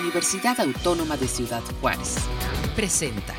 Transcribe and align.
Universidad 0.00 0.58
Autónoma 0.60 1.16
de 1.16 1.28
Ciudad 1.28 1.62
Juárez. 1.80 2.16
Presenta. 2.74 3.34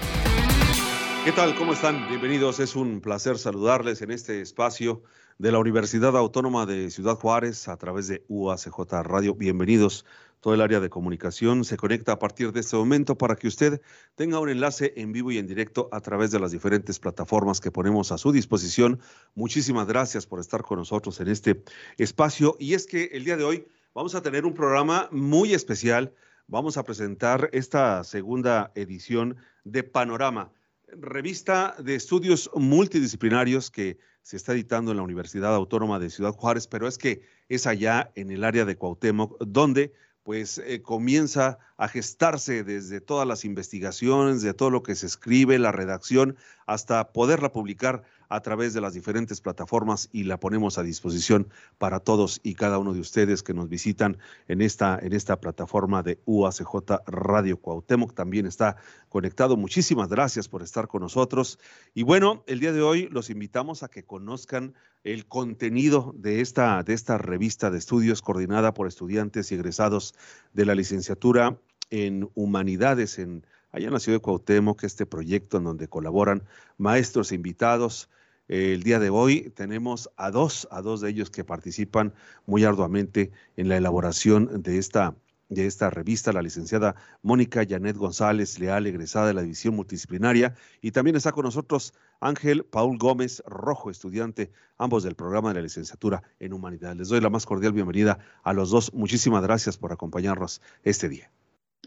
¿Qué 1.26 1.32
tal? 1.32 1.56
¿Cómo 1.56 1.74
están? 1.74 2.08
Bienvenidos. 2.08 2.60
Es 2.60 2.76
un 2.76 3.02
placer 3.02 3.38
saludarles 3.38 4.02
en 4.02 4.12
este 4.12 4.42
espacio 4.42 5.04
de 5.38 5.52
la 5.52 5.60
Universidad 5.60 6.16
Autónoma 6.16 6.66
de 6.66 6.90
Ciudad 6.92 7.16
Juárez 7.16 7.68
a 7.68 7.76
través 7.78 8.08
de 8.08 8.24
UACJ 8.30 9.04
Radio. 9.04 9.36
Bienvenidos. 9.36 10.06
Todo 10.40 10.54
el 10.54 10.62
área 10.62 10.80
de 10.80 10.90
comunicación 10.90 11.66
se 11.66 11.76
conecta 11.76 12.14
a 12.14 12.20
partir 12.20 12.54
de 12.54 12.62
este 12.62 12.78
momento 12.78 13.18
para 13.18 13.36
que 13.36 13.48
usted 13.48 13.82
tenga 14.16 14.40
un 14.40 14.50
enlace 14.50 14.94
en 14.96 15.12
vivo 15.12 15.32
y 15.32 15.40
en 15.40 15.48
directo 15.48 15.90
a 15.92 16.00
través 16.00 16.32
de 16.32 16.40
las 16.40 16.52
diferentes 16.52 17.00
plataformas 17.00 17.60
que 17.60 17.72
ponemos 17.72 18.12
a 18.12 18.18
su 18.18 18.32
disposición. 18.32 19.02
Muchísimas 19.34 19.88
gracias 19.88 20.26
por 20.26 20.40
estar 20.40 20.62
con 20.62 20.80
nosotros 20.80 21.20
en 21.20 21.28
este 21.28 21.64
espacio. 21.98 22.56
Y 22.60 22.76
es 22.76 22.86
que 22.86 23.10
el 23.12 23.26
día 23.26 23.36
de 23.36 23.44
hoy 23.44 23.68
vamos 23.94 24.16
a 24.16 24.22
tener 24.22 24.46
un 24.46 24.54
programa 24.54 25.10
muy 25.12 25.54
especial. 25.54 26.14
Vamos 26.48 26.78
a 26.78 26.84
presentar 26.84 27.50
esta 27.54 28.04
segunda 28.04 28.72
edición 28.76 29.36
de 29.64 29.84
Panorama 29.84 30.52
revista 30.88 31.76
de 31.80 31.96
estudios 31.96 32.50
multidisciplinarios 32.54 33.72
que 33.72 33.98
se 34.22 34.38
está 34.38 34.54
editando 34.54 34.92
en 34.92 34.98
la 34.98 35.04
Universidad 35.04 35.56
Autónoma 35.56 36.00
de 36.00 36.10
Ciudad 36.10 36.34
Juárez, 36.34 36.68
pero 36.68 36.88
es 36.88 36.98
que 36.98 37.22
es 37.50 37.68
allá 37.68 38.12
en 38.16 38.32
el 38.32 38.44
área 38.44 38.66
de 38.66 38.78
Cuauhtémoc, 38.78 39.38
donde 39.44 39.94
pues 40.24 40.58
eh, 40.58 40.82
comienza 40.82 41.60
a 41.78 41.88
gestarse 41.88 42.64
desde 42.64 43.00
todas 43.00 43.28
las 43.28 43.46
investigaciones, 43.46 44.42
de 44.42 44.56
todo 44.56 44.72
lo 44.72 44.82
que 44.82 44.96
se 44.96 45.06
escribe, 45.06 45.60
la 45.60 45.72
redacción, 45.72 46.36
hasta 46.66 47.12
poderla 47.12 47.52
publicar 47.52 48.04
a 48.30 48.42
través 48.42 48.74
de 48.74 48.82
las 48.82 48.94
diferentes 48.94 49.42
plataformas 49.42 50.10
y 50.12 50.24
la 50.24 50.40
ponemos 50.40 50.78
a 50.78 50.84
disposición 50.84 51.48
para 51.78 52.00
todos 52.00 52.40
y 52.44 52.56
cada 52.56 52.80
uno 52.80 52.94
de 52.94 53.00
ustedes 53.00 53.44
que 53.44 53.54
nos 53.54 53.70
visitan 53.70 54.18
en 54.48 54.62
esta, 54.62 55.00
en 55.02 55.14
esta 55.14 55.40
plataforma 55.40 56.04
de 56.04 56.20
UACJ 56.26 57.02
Radio 57.08 57.58
Cuauhtémoc. 57.58 58.14
También 58.14 58.46
está 58.46 58.78
conectado. 59.10 59.58
Muchísimas 59.58 60.10
gracias 60.10 60.48
por 60.48 60.62
estar 60.62 60.88
con 60.88 61.02
nosotros. 61.02 61.60
Y 61.94 62.04
bueno, 62.04 62.44
el 62.48 62.60
día 62.60 62.74
de 62.74 62.82
hoy 62.82 63.08
los 63.12 63.30
invitamos 63.30 63.84
a 63.84 63.88
que 63.88 64.04
conozcan 64.04 64.74
el 65.04 65.28
contenido 65.28 66.14
de 66.18 66.42
esta, 66.42 66.82
de 66.84 66.94
esta 66.94 67.18
revista 67.18 67.70
de 67.70 67.78
estudios 67.78 68.22
coordinada 68.22 68.74
por 68.74 68.88
estudiantes 68.88 69.52
y 69.52 69.56
egresados 69.56 70.16
de 70.54 70.66
la 70.66 70.76
licenciatura 70.76 71.60
en 71.92 72.30
Humanidades 72.34 73.20
en 73.20 73.46
allá 73.76 73.88
en 73.88 73.94
la 73.94 74.00
ciudad 74.00 74.18
de 74.18 74.22
Cuauhtémoc, 74.22 74.84
este 74.84 75.06
proyecto 75.06 75.58
en 75.58 75.66
donde 75.66 75.90
colaboran 75.90 76.44
maestros 76.78 77.32
e 77.32 77.36
invitados. 77.36 78.10
El 78.48 78.84
día 78.84 79.00
de 79.00 79.10
hoy 79.10 79.50
tenemos 79.56 80.12
a 80.18 80.30
dos, 80.30 80.68
a 80.70 80.84
dos 80.84 81.02
de 81.02 81.10
ellos 81.10 81.32
que 81.32 81.44
participan 81.44 82.14
muy 82.46 82.64
arduamente 82.64 83.32
en 83.58 83.70
la 83.70 83.78
elaboración 83.78 84.62
de 84.62 84.78
esta, 84.78 85.16
de 85.50 85.66
esta 85.66 85.90
revista, 85.90 86.32
la 86.32 86.44
licenciada 86.44 86.96
Mónica 87.24 87.66
Janet 87.68 87.98
González 87.98 88.60
Leal, 88.60 88.86
egresada 88.86 89.26
de 89.28 89.34
la 89.34 89.42
División 89.42 89.76
Multidisciplinaria, 89.76 90.54
y 90.80 90.92
también 90.92 91.16
está 91.16 91.32
con 91.32 91.46
nosotros 91.46 91.96
Ángel 92.20 92.64
Paul 92.66 93.00
Gómez 93.00 93.42
Rojo, 93.48 93.90
estudiante, 93.90 94.52
ambos 94.78 95.02
del 95.02 95.16
programa 95.16 95.50
de 95.50 95.56
la 95.56 95.62
licenciatura 95.62 96.22
en 96.40 96.54
Humanidad. 96.54 96.96
Les 96.96 97.10
doy 97.10 97.22
la 97.22 97.32
más 97.32 97.48
cordial 97.48 97.74
bienvenida 97.74 98.20
a 98.44 98.54
los 98.54 98.70
dos. 98.70 98.94
Muchísimas 98.94 99.42
gracias 99.42 99.76
por 99.76 99.92
acompañarnos 99.92 100.62
este 100.84 101.10
día. 101.10 101.32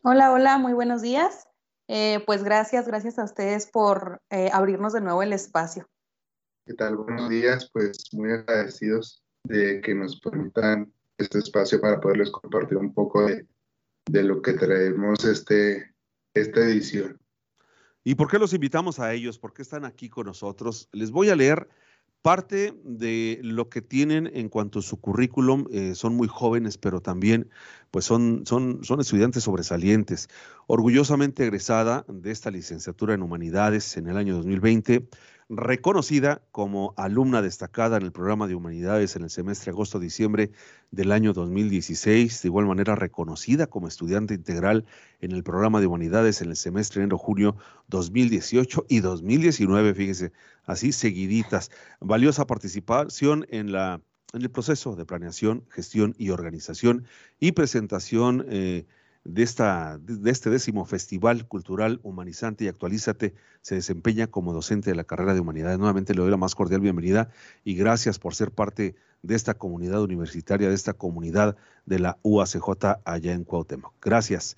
Hola, 0.02 0.32
hola, 0.32 0.58
muy 0.58 0.72
buenos 0.72 1.02
días. 1.02 1.46
Eh, 1.86 2.20
pues 2.26 2.42
gracias, 2.42 2.88
gracias 2.88 3.16
a 3.20 3.24
ustedes 3.24 3.68
por 3.68 4.20
eh, 4.30 4.50
abrirnos 4.52 4.92
de 4.92 5.00
nuevo 5.00 5.22
el 5.22 5.32
espacio. 5.32 5.88
¿Qué 6.68 6.74
tal? 6.74 6.96
Buenos 6.98 7.30
días, 7.30 7.70
pues 7.72 7.96
muy 8.12 8.30
agradecidos 8.30 9.22
de 9.44 9.80
que 9.80 9.94
nos 9.94 10.20
permitan 10.20 10.92
este 11.16 11.38
espacio 11.38 11.80
para 11.80 11.98
poderles 11.98 12.30
compartir 12.30 12.76
un 12.76 12.92
poco 12.92 13.26
de, 13.26 13.46
de 14.04 14.22
lo 14.22 14.42
que 14.42 14.52
traemos 14.52 15.24
este, 15.24 15.94
esta 16.34 16.60
edición. 16.60 17.18
¿Y 18.04 18.16
por 18.16 18.30
qué 18.30 18.38
los 18.38 18.52
invitamos 18.52 18.98
a 19.00 19.14
ellos? 19.14 19.38
¿Por 19.38 19.54
qué 19.54 19.62
están 19.62 19.86
aquí 19.86 20.10
con 20.10 20.26
nosotros? 20.26 20.90
Les 20.92 21.10
voy 21.10 21.30
a 21.30 21.36
leer 21.36 21.70
parte 22.20 22.74
de 22.84 23.40
lo 23.42 23.70
que 23.70 23.80
tienen 23.80 24.30
en 24.34 24.50
cuanto 24.50 24.80
a 24.80 24.82
su 24.82 25.00
currículum, 25.00 25.66
eh, 25.70 25.94
son 25.94 26.16
muy 26.16 26.28
jóvenes, 26.28 26.76
pero 26.76 27.00
también 27.00 27.48
pues 27.90 28.04
son, 28.04 28.44
son, 28.44 28.84
son 28.84 29.00
estudiantes 29.00 29.44
sobresalientes. 29.44 30.28
Orgullosamente 30.66 31.44
egresada 31.44 32.04
de 32.08 32.30
esta 32.30 32.50
licenciatura 32.50 33.14
en 33.14 33.22
Humanidades 33.22 33.96
en 33.96 34.08
el 34.08 34.18
año 34.18 34.34
2020, 34.34 35.08
reconocida 35.48 36.42
como 36.50 36.92
alumna 36.96 37.40
destacada 37.40 37.96
en 37.96 38.02
el 38.02 38.12
programa 38.12 38.46
de 38.46 38.54
humanidades 38.54 39.16
en 39.16 39.22
el 39.22 39.30
semestre 39.30 39.70
agosto-diciembre 39.70 40.50
del 40.90 41.10
año 41.10 41.32
2016, 41.32 42.42
de 42.42 42.48
igual 42.48 42.66
manera 42.66 42.94
reconocida 42.94 43.66
como 43.66 43.88
estudiante 43.88 44.34
integral 44.34 44.84
en 45.20 45.32
el 45.32 45.42
programa 45.42 45.80
de 45.80 45.86
humanidades 45.86 46.42
en 46.42 46.50
el 46.50 46.56
semestre 46.56 47.02
enero-junio 47.02 47.56
2018 47.88 48.86
y 48.88 49.00
2019, 49.00 49.94
fíjese, 49.94 50.32
así 50.64 50.92
seguiditas. 50.92 51.70
Valiosa 52.00 52.46
participación 52.46 53.46
en 53.48 53.72
la 53.72 54.00
en 54.34 54.42
el 54.42 54.50
proceso 54.50 54.94
de 54.94 55.06
planeación, 55.06 55.64
gestión 55.70 56.14
y 56.18 56.30
organización 56.30 57.06
y 57.40 57.52
presentación 57.52 58.44
eh, 58.48 58.84
de, 59.28 59.42
esta, 59.42 59.98
de 59.98 60.30
este 60.30 60.48
décimo 60.48 60.86
Festival 60.86 61.46
Cultural 61.46 62.00
Humanizante 62.02 62.64
y 62.64 62.68
Actualízate 62.68 63.34
se 63.60 63.74
desempeña 63.74 64.26
como 64.26 64.54
docente 64.54 64.90
de 64.90 64.96
la 64.96 65.04
carrera 65.04 65.34
de 65.34 65.40
Humanidades. 65.40 65.78
Nuevamente 65.78 66.14
le 66.14 66.22
doy 66.22 66.30
la 66.30 66.38
más 66.38 66.54
cordial 66.54 66.80
bienvenida 66.80 67.28
y 67.62 67.74
gracias 67.74 68.18
por 68.18 68.34
ser 68.34 68.52
parte 68.52 68.96
de 69.22 69.34
esta 69.34 69.52
comunidad 69.54 70.02
universitaria, 70.02 70.68
de 70.70 70.74
esta 70.74 70.94
comunidad 70.94 71.56
de 71.84 71.98
la 71.98 72.18
UACJ 72.22 73.00
allá 73.04 73.34
en 73.34 73.44
Cuauhtémoc. 73.44 73.92
Gracias. 74.00 74.56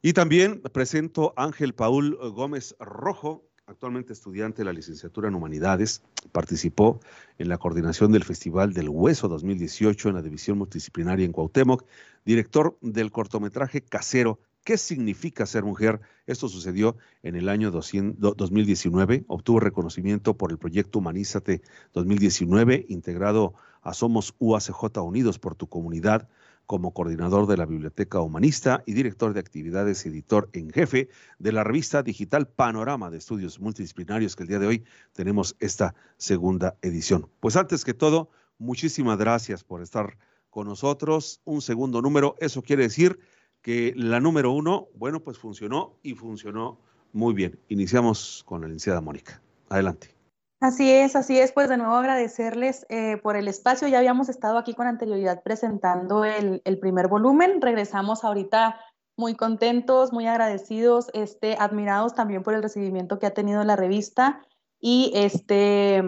Y 0.00 0.12
también 0.12 0.60
presento 0.60 1.34
a 1.36 1.44
Ángel 1.44 1.74
Paul 1.74 2.16
Gómez 2.34 2.76
Rojo, 2.78 3.44
actualmente 3.66 4.12
estudiante 4.12 4.58
de 4.58 4.64
la 4.64 4.72
licenciatura 4.72 5.28
en 5.28 5.34
Humanidades, 5.34 6.02
participó 6.32 7.00
en 7.38 7.48
la 7.48 7.58
coordinación 7.58 8.12
del 8.12 8.24
Festival 8.24 8.72
del 8.72 8.88
Hueso 8.88 9.28
2018 9.28 10.08
en 10.08 10.14
la 10.14 10.22
División 10.22 10.58
Multidisciplinaria 10.58 11.24
en 11.24 11.32
Cuauhtémoc, 11.32 11.84
director 12.24 12.76
del 12.80 13.10
cortometraje 13.10 13.82
Casero, 13.82 14.38
¿Qué 14.64 14.78
significa 14.78 15.44
ser 15.44 15.64
mujer? 15.64 16.00
Esto 16.24 16.48
sucedió 16.48 16.96
en 17.24 17.34
el 17.34 17.48
año 17.48 17.72
2019. 17.72 19.24
Obtuvo 19.26 19.58
reconocimiento 19.58 20.36
por 20.36 20.52
el 20.52 20.58
proyecto 20.58 21.00
Humanízate 21.00 21.62
2019, 21.94 22.86
integrado 22.88 23.54
a 23.80 23.92
Somos 23.92 24.36
UACJ 24.38 24.98
Unidos 25.02 25.40
por 25.40 25.56
tu 25.56 25.66
comunidad, 25.66 26.28
como 26.66 26.92
coordinador 26.92 27.46
de 27.46 27.56
la 27.56 27.66
Biblioteca 27.66 28.20
Humanista 28.20 28.82
y 28.86 28.92
director 28.92 29.34
de 29.34 29.40
actividades 29.40 30.04
y 30.04 30.08
editor 30.08 30.48
en 30.52 30.70
jefe 30.70 31.08
de 31.38 31.52
la 31.52 31.64
revista 31.64 32.02
digital 32.02 32.48
Panorama 32.48 33.10
de 33.10 33.18
Estudios 33.18 33.60
Multidisciplinarios, 33.60 34.36
que 34.36 34.44
el 34.44 34.48
día 34.48 34.58
de 34.58 34.66
hoy 34.66 34.84
tenemos 35.12 35.56
esta 35.58 35.94
segunda 36.16 36.76
edición. 36.82 37.28
Pues 37.40 37.56
antes 37.56 37.84
que 37.84 37.94
todo, 37.94 38.30
muchísimas 38.58 39.18
gracias 39.18 39.64
por 39.64 39.82
estar 39.82 40.16
con 40.50 40.66
nosotros. 40.66 41.40
Un 41.44 41.62
segundo 41.62 42.00
número, 42.02 42.36
eso 42.38 42.62
quiere 42.62 42.84
decir 42.84 43.18
que 43.60 43.92
la 43.96 44.20
número 44.20 44.52
uno, 44.52 44.88
bueno, 44.94 45.20
pues 45.20 45.38
funcionó 45.38 45.98
y 46.02 46.14
funcionó 46.14 46.80
muy 47.12 47.34
bien. 47.34 47.58
Iniciamos 47.68 48.42
con 48.46 48.60
la 48.60 48.66
licenciada 48.66 49.00
Mónica. 49.00 49.42
Adelante. 49.68 50.21
Así 50.62 50.92
es, 50.92 51.16
así 51.16 51.40
es. 51.40 51.50
Pues 51.50 51.68
de 51.68 51.76
nuevo 51.76 51.94
agradecerles 51.94 52.86
eh, 52.88 53.16
por 53.16 53.34
el 53.34 53.48
espacio. 53.48 53.88
Ya 53.88 53.98
habíamos 53.98 54.28
estado 54.28 54.58
aquí 54.58 54.74
con 54.74 54.86
anterioridad 54.86 55.42
presentando 55.42 56.24
el, 56.24 56.60
primer 56.78 57.08
volumen. 57.08 57.60
Regresamos 57.60 58.22
ahorita 58.22 58.78
muy 59.16 59.34
contentos, 59.34 60.12
muy 60.12 60.28
agradecidos, 60.28 61.08
este, 61.14 61.56
admirados 61.58 62.14
también 62.14 62.44
por 62.44 62.54
el 62.54 62.62
recibimiento 62.62 63.18
que 63.18 63.26
ha 63.26 63.34
tenido 63.34 63.64
la 63.64 63.74
revista. 63.74 64.46
Y 64.78 65.10
este, 65.16 66.00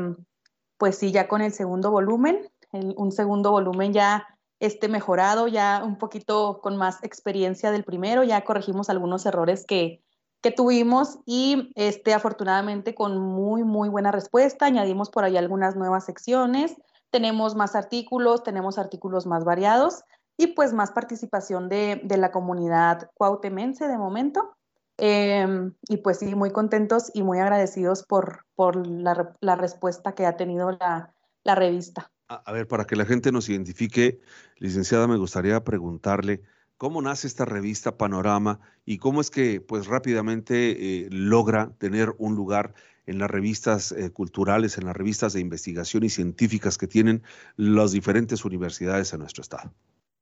pues 0.79 0.99
sí, 0.99 1.11
ya 1.11 1.27
con 1.27 1.43
el 1.43 1.51
segundo 1.51 1.91
volumen, 1.91 2.49
un 2.71 3.11
segundo 3.11 3.51
volumen 3.51 3.93
ya 3.93 4.39
este, 4.61 4.87
mejorado, 4.87 5.49
ya 5.49 5.83
un 5.85 5.99
poquito 5.99 6.61
con 6.63 6.77
más 6.77 7.03
experiencia 7.03 7.73
del 7.73 7.83
primero. 7.83 8.23
Ya 8.23 8.45
corregimos 8.45 8.89
algunos 8.89 9.27
errores 9.27 9.67
que, 9.67 10.04
que 10.45 10.51
tuvimos 10.51 11.21
y 11.25 11.73
este, 11.75 12.13
afortunadamente 12.13 12.95
con 12.95 13.19
muy, 13.19 13.65
muy 13.65 13.89
buena 13.89 14.13
respuesta. 14.13 14.67
Añadimos 14.67 15.09
por 15.09 15.25
ahí 15.25 15.39
algunas 15.39 15.75
nuevas 15.75 16.05
secciones, 16.05 16.77
tenemos 17.11 17.55
más 17.55 17.75
artículos, 17.75 18.43
tenemos 18.43 18.77
artículos 18.77 19.25
más 19.25 19.47
variados 19.47 20.03
y 20.37 20.49
pues 20.49 20.75
más 20.75 20.91
participación 20.91 21.71
de, 21.71 21.99
de 22.05 22.19
la 22.19 22.31
comunidad 22.31 23.11
cuautemense 23.15 23.89
de 23.89 23.97
momento. 23.97 24.55
Em, 24.99 25.73
y 25.89 25.97
pues 25.97 26.19
sí, 26.19 26.35
muy 26.35 26.51
contentos 26.51 27.11
y 27.15 27.23
muy 27.23 27.39
agradecidos 27.39 28.03
por, 28.03 28.45
por 28.55 28.87
la, 28.87 29.35
la 29.41 29.57
respuesta 29.57 30.13
que 30.13 30.27
ha 30.27 30.37
tenido 30.37 30.73
la, 30.73 31.15
la 31.43 31.55
revista. 31.55 32.13
A 32.29 32.53
ver, 32.53 32.69
para 32.69 32.85
que 32.85 32.97
la 32.97 33.07
gente 33.07 33.33
nos 33.33 33.49
identifique, 33.49 34.21
licenciada, 34.59 35.07
me 35.07 35.17
gustaría 35.17 35.65
preguntarle, 35.65 36.43
cómo 36.77 37.03
nace 37.03 37.27
esta 37.27 37.45
revista 37.45 37.97
Panorama 37.97 38.61
y 38.85 38.99
cómo 38.99 39.21
es 39.21 39.31
que 39.31 39.61
pues 39.61 39.87
rápidamente 39.87 41.05
eh, 41.05 41.09
logra 41.11 41.71
tener 41.79 42.15
un 42.19 42.35
lugar 42.35 42.75
en 43.07 43.19
las 43.19 43.31
revistas 43.31 43.93
eh, 43.93 44.11
culturales, 44.11 44.79
en 44.79 44.87
las 44.87 44.97
revistas 44.97 45.33
de 45.35 45.41
investigación 45.41 46.05
y 46.05 46.09
científicas 46.09 46.79
que 46.79 46.87
tienen 46.87 47.23
las 47.57 47.93
diferentes 47.93 48.45
universidades 48.45 49.13
en 49.13 49.21
nuestro 49.21 49.43
estado. 49.43 49.73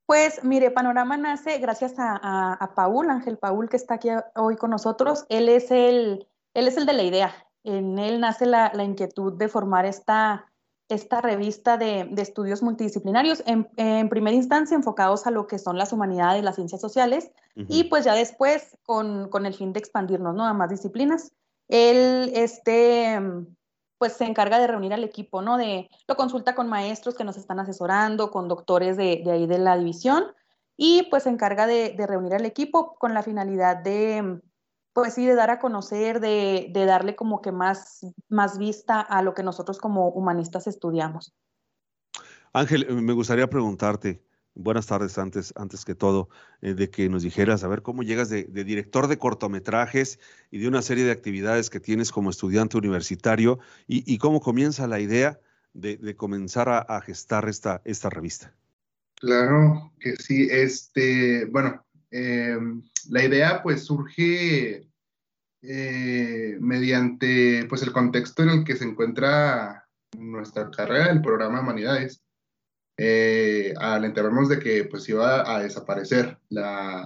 Pues 0.06 0.44
mire, 0.44 0.70
Panorama 0.70 1.16
nace 1.16 1.58
gracias 1.58 1.94
a, 1.96 2.72
Paul, 2.74 3.08
Ángel 3.08 3.38
Paul, 3.38 3.68
que 3.68 3.76
está 3.76 3.94
aquí 3.94 4.08
hoy 4.34 4.56
con 4.56 4.70
nosotros. 4.70 5.24
Él 5.28 5.48
es 5.48 5.70
el, 5.70 6.26
él 6.54 6.68
es 6.68 6.76
el 6.76 6.86
de 6.86 6.92
la 6.92 7.02
idea. 7.02 7.34
En 7.64 7.98
él 7.98 8.20
nace 8.20 8.44
la, 8.44 8.72
inquietud 8.82 9.32
de 9.38 9.48
formar 9.48 9.86
esta, 9.86 10.51
esta 10.92 11.20
revista 11.20 11.76
de, 11.76 12.08
estudios 12.16 12.62
multidisciplinarios, 12.62 13.42
en, 13.46 14.08
primera 14.08 14.36
instancia 14.36 14.74
enfocados 14.74 15.26
a 15.26 15.30
lo 15.30 15.46
que 15.46 15.58
son 15.58 15.78
las 15.78 15.92
humanidades, 15.92 16.44
las 16.44 16.56
ciencias 16.56 16.80
sociales, 16.80 17.30
y 17.54 17.84
pues 17.84 18.04
ya 18.04 18.14
después 18.14 18.78
con, 18.82 19.28
con, 19.28 19.46
el 19.46 19.54
fin 19.54 19.72
de 19.72 19.78
expandirnos 19.80 20.34
¿no? 20.34 20.46
a 20.46 20.54
más 20.54 20.70
disciplinas. 20.70 21.32
Él, 21.68 22.32
este, 22.34 23.20
pues 24.02 24.14
se 24.14 24.24
encarga 24.24 24.58
de 24.58 24.66
reunir 24.66 24.92
al 24.92 25.04
equipo, 25.04 25.42
¿no? 25.42 25.56
De, 25.56 25.88
lo 26.08 26.16
consulta 26.16 26.56
con 26.56 26.68
maestros 26.68 27.14
que 27.14 27.22
nos 27.22 27.36
están 27.36 27.60
asesorando, 27.60 28.32
con 28.32 28.48
doctores 28.48 28.96
de, 28.96 29.22
ahí 29.30 29.46
de 29.46 29.58
la 29.58 29.76
división, 29.76 30.24
y 30.76 31.04
pues 31.04 31.22
se 31.22 31.28
encarga 31.28 31.68
de, 31.68 31.94
reunir 32.08 32.34
al 32.34 32.44
equipo 32.44 32.96
con 32.96 33.14
la 33.14 33.22
finalidad 33.22 33.76
de, 33.76 34.40
pues 34.92 35.14
sí, 35.14 35.26
de 35.26 35.34
dar 35.34 35.50
a 35.50 35.58
conocer, 35.58 36.20
de, 36.20 36.68
de, 36.70 36.84
darle 36.84 37.16
como 37.16 37.40
que 37.40 37.52
más, 37.52 38.06
más 38.28 38.58
vista 38.58 39.00
a 39.00 39.22
lo 39.22 39.34
que 39.34 39.42
nosotros 39.42 39.78
como 39.78 40.08
humanistas 40.08 40.66
estudiamos. 40.66 41.34
Ángel, 42.52 42.86
me 43.02 43.14
gustaría 43.14 43.48
preguntarte, 43.48 44.22
buenas 44.54 44.86
tardes 44.86 45.16
antes, 45.18 45.52
antes 45.56 45.84
que 45.84 45.94
todo, 45.94 46.28
eh, 46.60 46.74
de 46.74 46.90
que 46.90 47.08
nos 47.08 47.22
dijeras, 47.22 47.64
a 47.64 47.68
ver, 47.68 47.82
cómo 47.82 48.02
llegas 48.02 48.28
de, 48.28 48.44
director 48.44 49.06
de 49.06 49.18
cortometrajes 49.18 50.18
y 50.50 50.58
de 50.58 50.68
una 50.68 50.82
serie 50.82 51.04
de 51.04 51.12
actividades 51.12 51.70
que 51.70 51.80
tienes 51.80 52.12
como 52.12 52.30
estudiante 52.30 52.76
universitario 52.76 53.58
y, 53.86 54.18
cómo 54.18 54.40
comienza 54.40 54.86
la 54.86 55.00
idea 55.00 55.40
de, 55.72 56.14
comenzar 56.16 56.68
a, 56.68 57.00
gestar 57.00 57.48
esta, 57.48 57.80
esta 57.84 58.10
revista. 58.10 58.54
Claro 59.16 59.92
que 60.00 60.16
sí, 60.16 60.48
este, 60.50 61.46
bueno, 61.46 61.84
em, 62.10 62.82
la 63.10 63.24
idea 63.24 63.62
pues 63.62 63.84
surge 63.84 64.88
eh, 65.62 66.56
mediante 66.60 67.66
pues 67.68 67.82
el 67.82 67.92
contexto 67.92 68.42
en 68.42 68.48
el 68.50 68.64
que 68.64 68.76
se 68.76 68.84
encuentra 68.84 69.88
nuestra 70.18 70.70
carrera, 70.70 71.10
el 71.10 71.22
programa 71.22 71.56
de 71.58 71.62
Humanidades 71.62 72.22
eh, 72.98 73.72
al 73.78 74.04
enterarnos 74.04 74.48
de 74.48 74.58
que 74.58 74.84
pues 74.84 75.08
iba 75.08 75.50
a 75.50 75.62
desaparecer 75.62 76.38
la, 76.50 77.02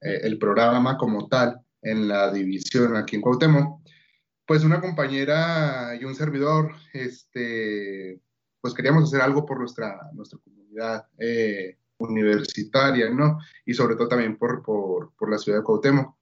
eh, 0.00 0.20
el 0.24 0.38
programa 0.38 0.96
como 0.98 1.28
tal 1.28 1.60
en 1.80 2.08
la 2.08 2.32
división 2.32 2.96
aquí 2.96 3.16
en 3.16 3.22
Cuauhtémoc, 3.22 3.80
pues 4.46 4.64
una 4.64 4.80
compañera 4.80 5.96
y 6.00 6.04
un 6.04 6.14
servidor, 6.14 6.74
este, 6.92 8.20
pues 8.60 8.74
queríamos 8.74 9.04
hacer 9.04 9.20
algo 9.20 9.46
por 9.46 9.58
nuestra, 9.58 10.10
nuestra 10.12 10.38
comunidad 10.40 11.06
universitaria, 12.02 13.10
¿no? 13.10 13.38
Y 13.64 13.74
sobre 13.74 13.96
todo 13.96 14.08
también 14.08 14.36
por, 14.36 14.62
por, 14.62 15.12
por, 15.14 15.30
la 15.30 15.38
ciudad 15.38 15.58
de 15.58 15.64
Cuauhtémoc. 15.64 16.14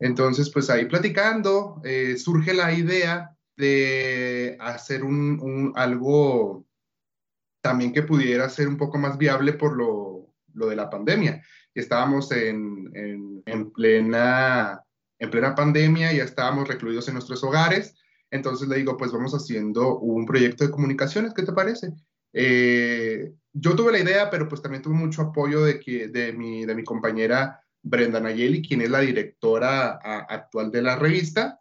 Entonces, 0.00 0.50
pues 0.50 0.70
ahí 0.70 0.86
platicando, 0.86 1.82
surge 2.16 2.54
la 2.54 2.72
idea 2.72 3.36
de 3.56 4.56
hacer 4.60 5.02
un, 5.02 5.72
algo 5.74 6.64
también 7.60 7.92
que 7.92 8.02
pudiera 8.02 8.48
ser 8.48 8.68
un 8.68 8.76
poco 8.76 8.98
más 8.98 9.18
viable 9.18 9.52
por 9.52 9.76
lo, 9.76 10.32
lo 10.54 10.68
de 10.68 10.76
la 10.76 10.88
pandemia. 10.88 11.42
Estábamos 11.74 12.30
en, 12.32 12.90
en, 13.46 13.70
plena, 13.72 14.82
en 15.18 15.30
plena 15.30 15.54
pandemia, 15.54 16.12
ya 16.12 16.24
estábamos 16.24 16.68
recluidos 16.68 17.08
en 17.08 17.14
nuestros 17.14 17.42
hogares, 17.42 17.96
entonces 18.30 18.68
le 18.68 18.76
digo, 18.76 18.96
pues 18.96 19.12
vamos 19.12 19.32
haciendo 19.34 19.98
un 19.98 20.24
proyecto 20.24 20.64
de 20.64 20.70
comunicaciones, 20.70 21.34
¿qué 21.34 21.42
te 21.42 21.52
parece? 21.52 21.92
Eh, 22.32 23.32
yo 23.60 23.76
tuve 23.76 23.92
la 23.92 24.00
idea, 24.00 24.30
pero 24.30 24.48
pues 24.48 24.62
también 24.62 24.82
tuve 24.82 24.94
mucho 24.94 25.22
apoyo 25.22 25.62
de, 25.62 25.80
que, 25.80 26.08
de, 26.08 26.32
mi, 26.32 26.64
de 26.64 26.74
mi 26.74 26.84
compañera 26.84 27.60
Brenda 27.82 28.20
Nayeli, 28.20 28.62
quien 28.62 28.82
es 28.82 28.90
la 28.90 29.00
directora 29.00 29.98
actual 30.28 30.70
de 30.70 30.82
la 30.82 30.96
revista. 30.96 31.60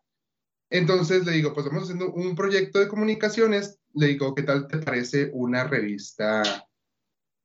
Entonces 0.70 1.26
le 1.26 1.32
digo, 1.34 1.54
pues 1.54 1.66
vamos 1.66 1.84
haciendo 1.84 2.12
un 2.12 2.36
proyecto 2.36 2.80
de 2.80 2.88
comunicaciones 2.88 3.80
le 3.98 4.08
digo, 4.08 4.36
¿qué 4.36 4.44
tal 4.44 4.68
te 4.68 4.78
parece 4.78 5.32
una 5.34 5.64
revista, 5.64 6.44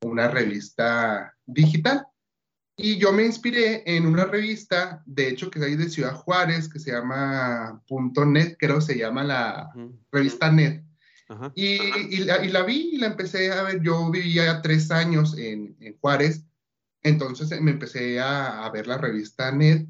una 0.02 0.28
revista 0.28 1.34
digital? 1.46 2.06
Y 2.76 2.98
yo 2.98 3.12
me 3.12 3.24
inspiré 3.24 3.82
en 3.86 4.06
una 4.06 4.24
revista, 4.24 5.02
de 5.06 5.28
hecho, 5.28 5.50
que 5.50 5.58
es 5.58 5.64
ahí 5.64 5.76
de 5.76 5.88
Ciudad 5.88 6.14
Juárez, 6.14 6.68
que 6.68 6.78
se 6.78 6.92
llama 6.92 7.82
Punto 7.86 8.24
.net, 8.24 8.56
creo 8.58 8.80
se 8.80 8.98
llama 8.98 9.24
la 9.24 9.70
revista 10.10 10.50
Net. 10.50 10.84
Y, 11.54 12.24
la, 12.24 12.62
vi 12.62 12.90
y 12.92 12.96
la 12.98 13.08
empecé 13.08 13.52
a 13.52 13.62
ver. 13.62 13.82
Yo 13.82 14.10
vivía 14.10 14.62
tres 14.62 14.90
años 14.90 15.36
en, 15.38 15.76
Juárez, 16.00 16.44
entonces 17.02 17.60
me 17.60 17.72
empecé 17.72 18.20
a, 18.20 18.64
a, 18.64 18.70
ver 18.70 18.86
la 18.86 18.98
revista 18.98 19.52
Net. 19.52 19.86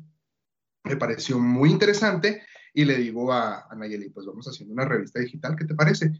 Me 0.84 0.96
pareció 0.96 1.38
muy 1.38 1.70
interesante 1.70 2.42
y 2.74 2.84
le 2.84 2.96
digo 2.96 3.32
a, 3.32 3.66
a 3.70 3.74
Nayeli, 3.74 4.10
pues 4.10 4.26
vamos 4.26 4.46
haciendo 4.46 4.72
una 4.72 4.84
revista 4.84 5.20
digital, 5.20 5.56
¿qué 5.56 5.64
te 5.64 5.74
parece? 5.74 6.12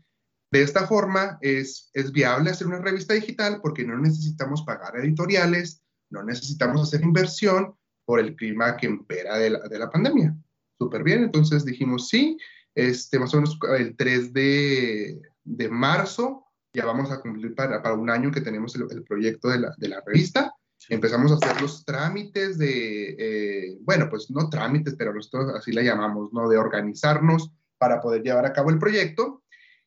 De 0.50 0.62
esta 0.62 0.86
forma 0.86 1.38
es, 1.40 1.90
es 1.94 2.12
viable 2.12 2.50
hacer 2.50 2.66
una 2.66 2.78
revista 2.78 3.14
digital 3.14 3.60
porque 3.62 3.84
no 3.84 3.98
necesitamos 3.98 4.62
pagar 4.62 4.96
editoriales, 4.96 5.82
no 6.10 6.22
necesitamos 6.22 6.82
hacer 6.82 7.02
inversión 7.02 7.74
por 8.04 8.20
el 8.20 8.36
clima 8.36 8.76
que 8.76 8.86
impera 8.86 9.38
de 9.38 9.50
la, 9.50 9.60
de 9.60 9.78
la 9.78 9.90
pandemia. 9.90 10.36
Súper 10.78 11.02
bien, 11.02 11.22
entonces 11.22 11.64
dijimos 11.64 12.08
sí, 12.08 12.36
este, 12.74 13.18
más 13.18 13.32
o 13.34 13.36
menos 13.38 13.58
el 13.78 13.96
3 13.96 14.32
de, 14.32 15.20
de 15.44 15.68
marzo 15.68 16.46
ya 16.72 16.86
vamos 16.86 17.10
a 17.10 17.20
cumplir 17.20 17.54
para, 17.54 17.82
para 17.82 17.94
un 17.94 18.08
año 18.08 18.30
que 18.30 18.40
tenemos 18.40 18.74
el, 18.76 19.04
proyecto 19.04 19.48
de 19.48 19.60
la, 19.60 19.74
de 19.76 19.88
la, 19.88 20.02
revista. 20.04 20.54
Empezamos 20.88 21.30
a 21.30 21.34
hacer 21.34 21.60
los 21.60 21.84
trámites 21.84 22.58
de, 22.58 23.16
eh, 23.18 23.78
bueno, 23.82 24.08
pues 24.08 24.30
no 24.30 24.48
trámites, 24.48 24.94
pero 24.96 25.12
nosotros 25.12 25.54
así 25.54 25.72
la 25.72 25.82
llamamos, 25.82 26.32
¿no? 26.32 26.48
De 26.48 26.56
organizarnos 26.56 27.52
para 27.78 28.00
poder 28.00 28.22
llevar 28.22 28.46
a 28.46 28.52
cabo 28.52 28.70
el 28.70 28.78
proyecto. 28.78 29.42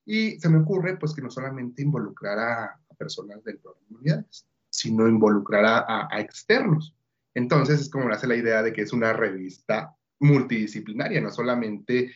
Y 0.05 0.39
se 0.39 0.47
me 0.47 0.59
ocurre 0.59 0.97
pues 0.97 1.13
que 1.13 1.21
no 1.21 1.31
solamente 1.31 1.81
involucrar 1.81 2.39
a, 2.39 2.79
personas 2.97 3.43
del 3.43 3.57
programa 3.57 3.85
de 3.89 3.95
unidades, 3.95 4.47
sino 4.69 5.07
involucrar 5.07 5.65
a, 5.65 6.07
a, 6.09 6.21
externos. 6.21 6.95
Entonces 7.33 7.81
es 7.81 7.89
como 7.89 8.07
nace 8.07 8.25
la 8.25 8.37
idea 8.37 8.63
de 8.63 8.71
que 8.71 8.83
es 8.83 8.93
una 8.93 9.11
revista 9.11 9.93
multidisciplinaria, 10.19 11.19
no 11.19 11.29
solamente, 11.29 12.13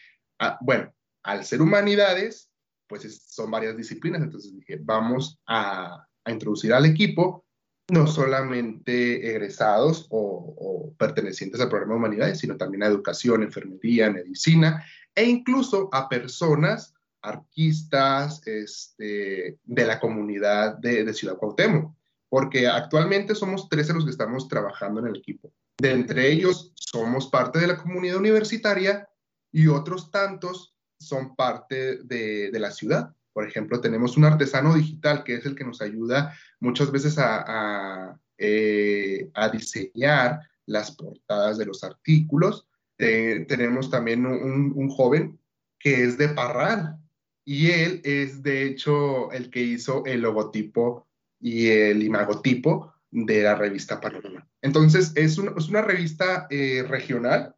bueno, 0.62 0.94
al 1.24 1.46
ser 1.46 1.62
humanidades, 1.62 2.50
pues 2.88 3.22
son 3.28 3.52
varias 3.52 3.78
disciplinas, 3.78 4.22
entonces 4.22 4.54
dije, 4.54 4.80
vamos 4.82 5.40
a, 5.48 6.06
introducir 6.26 6.72
al 6.74 6.86
equipo 6.86 7.44
no 7.92 8.06
solamente 8.06 9.32
egresados 9.32 10.06
o, 10.12 10.94
pertenecientes 10.96 11.60
al 11.60 11.70
programa 11.70 11.94
de 11.94 11.98
humanidades, 11.98 12.40
sino 12.40 12.56
también 12.56 12.84
a 12.84 12.88
educación, 12.88 13.42
enfermería, 13.42 14.12
medicina 14.12 14.86
e 15.16 15.24
incluso 15.24 15.90
a 15.92 16.08
personas 16.08 16.94
artistas 17.22 18.46
este, 18.46 19.58
de 19.64 19.86
la 19.86 20.00
comunidad 20.00 20.78
de, 20.78 21.12
Ciudad 21.14 21.38
Cuauhtémoc, 21.38 21.96
porque 22.28 22.68
actualmente 22.68 23.34
somos 23.34 23.70
13 23.70 23.94
los 23.94 24.06
que 24.06 24.12
estamos 24.12 24.48
trabajando 24.48 25.00
en 25.00 25.08
el 25.08 25.18
equipo. 25.18 25.52
De 25.80 25.92
entre 25.92 26.32
ellos 26.32 26.72
somos 26.76 27.28
parte 27.28 27.60
de 27.60 27.68
la 27.68 27.78
comunidad 27.78 28.18
universitaria 28.18 29.10
y 29.52 29.68
otros 29.68 30.12
tantos 30.12 30.76
son 31.00 31.36
parte 31.36 32.04
de, 32.04 32.52
la 32.54 32.72
ciudad. 32.72 33.14
Por 33.34 33.48
ejemplo, 33.48 33.80
tenemos 33.80 34.18
un 34.18 34.26
artesano 34.26 34.74
digital 34.74 35.24
que 35.24 35.36
es 35.36 35.46
el 35.46 35.56
que 35.56 35.64
nos 35.64 35.82
ayuda 35.82 36.36
muchas 36.60 36.92
veces 36.92 37.18
a, 37.18 38.20
eh, 38.38 39.30
diseñar 39.52 40.42
las 40.66 40.92
portadas 40.92 41.58
de 41.58 41.66
los 41.66 41.84
artículos. 41.84 42.68
Eh, 42.98 43.46
tenemos 43.48 43.90
también 43.90 44.26
un, 44.26 44.74
un, 44.76 44.90
joven 44.90 45.40
que 45.78 46.04
es 46.04 46.18
de 46.18 46.30
Parral, 46.30 47.00
y 47.46 47.72
él 47.72 48.02
es 48.04 48.44
de 48.44 48.64
hecho 48.64 49.32
el 49.32 49.50
que 49.50 49.62
hizo 49.62 50.06
el 50.06 50.22
logotipo 50.22 51.08
y 51.40 51.68
el 51.70 52.04
imagotipo 52.04 52.94
de 53.12 53.44
la 53.44 53.56
revista 53.56 54.00
Panorama. 54.00 54.48
Entonces, 54.62 55.14
es, 55.16 55.38
una 55.38 55.82
revista 55.82 56.48
eh, 56.50 56.86
regional, 56.88 57.56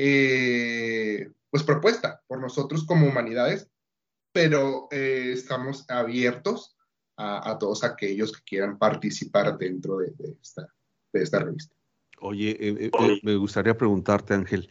eh, 0.00 1.28
pues 1.50 1.64
propuesta 1.64 2.22
por 2.28 2.40
nosotros 2.40 2.84
como 2.86 3.08
humanidades, 3.08 3.68
pero 4.32 4.86
eh, 4.92 5.32
estamos 5.32 5.90
abiertos 5.90 6.76
a, 7.16 7.58
todos 7.58 7.82
aquellos 7.82 8.30
que 8.30 8.44
quieran 8.44 8.78
participar 8.78 9.58
dentro 9.58 9.98
de, 9.98 10.12
esta, 10.40 10.72
de 11.12 11.22
esta, 11.24 11.40
revista. 11.40 11.74
Oye, 12.20 12.92
me 13.24 13.34
gustaría 13.34 13.76
preguntarte, 13.76 14.34
Ángel, 14.34 14.70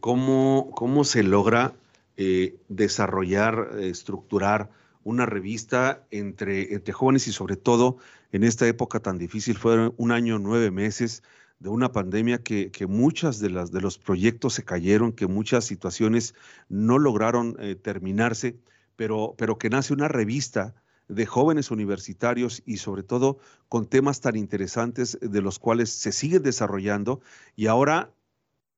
¿cómo, 0.00 0.70
¿cómo 0.74 1.04
se 1.04 1.22
logra 1.22 1.72
eh, 2.18 2.58
desarrollar, 2.68 3.78
estructurar 3.80 4.70
una 5.04 5.24
revista 5.24 6.04
entre, 6.10 6.74
entre 6.74 6.92
jóvenes 6.92 7.28
y 7.28 7.32
sobre 7.32 7.56
todo 7.56 7.96
en 8.32 8.44
esta 8.44 8.66
época 8.66 9.00
tan 9.00 9.18
difícil. 9.18 9.56
Fueron 9.56 9.94
un 9.96 10.12
año, 10.12 10.38
nueve 10.38 10.70
meses 10.70 11.22
de 11.60 11.68
una 11.68 11.92
pandemia 11.92 12.38
que, 12.42 12.70
que 12.70 12.86
muchas 12.86 13.40
de, 13.40 13.50
las, 13.50 13.72
de 13.72 13.80
los 13.80 13.98
proyectos 13.98 14.54
se 14.54 14.64
cayeron, 14.64 15.12
que 15.12 15.26
muchas 15.26 15.64
situaciones 15.64 16.34
no 16.68 16.98
lograron 16.98 17.56
eh, 17.58 17.74
terminarse, 17.74 18.56
pero, 18.96 19.34
pero 19.36 19.58
que 19.58 19.70
nace 19.70 19.92
una 19.92 20.08
revista 20.08 20.74
de 21.08 21.26
jóvenes 21.26 21.70
universitarios 21.70 22.62
y 22.66 22.76
sobre 22.76 23.02
todo 23.02 23.38
con 23.68 23.86
temas 23.86 24.20
tan 24.20 24.36
interesantes 24.36 25.18
de 25.20 25.40
los 25.40 25.58
cuales 25.58 25.90
se 25.90 26.12
siguen 26.12 26.42
desarrollando 26.42 27.20
y 27.56 27.66
ahora 27.66 28.12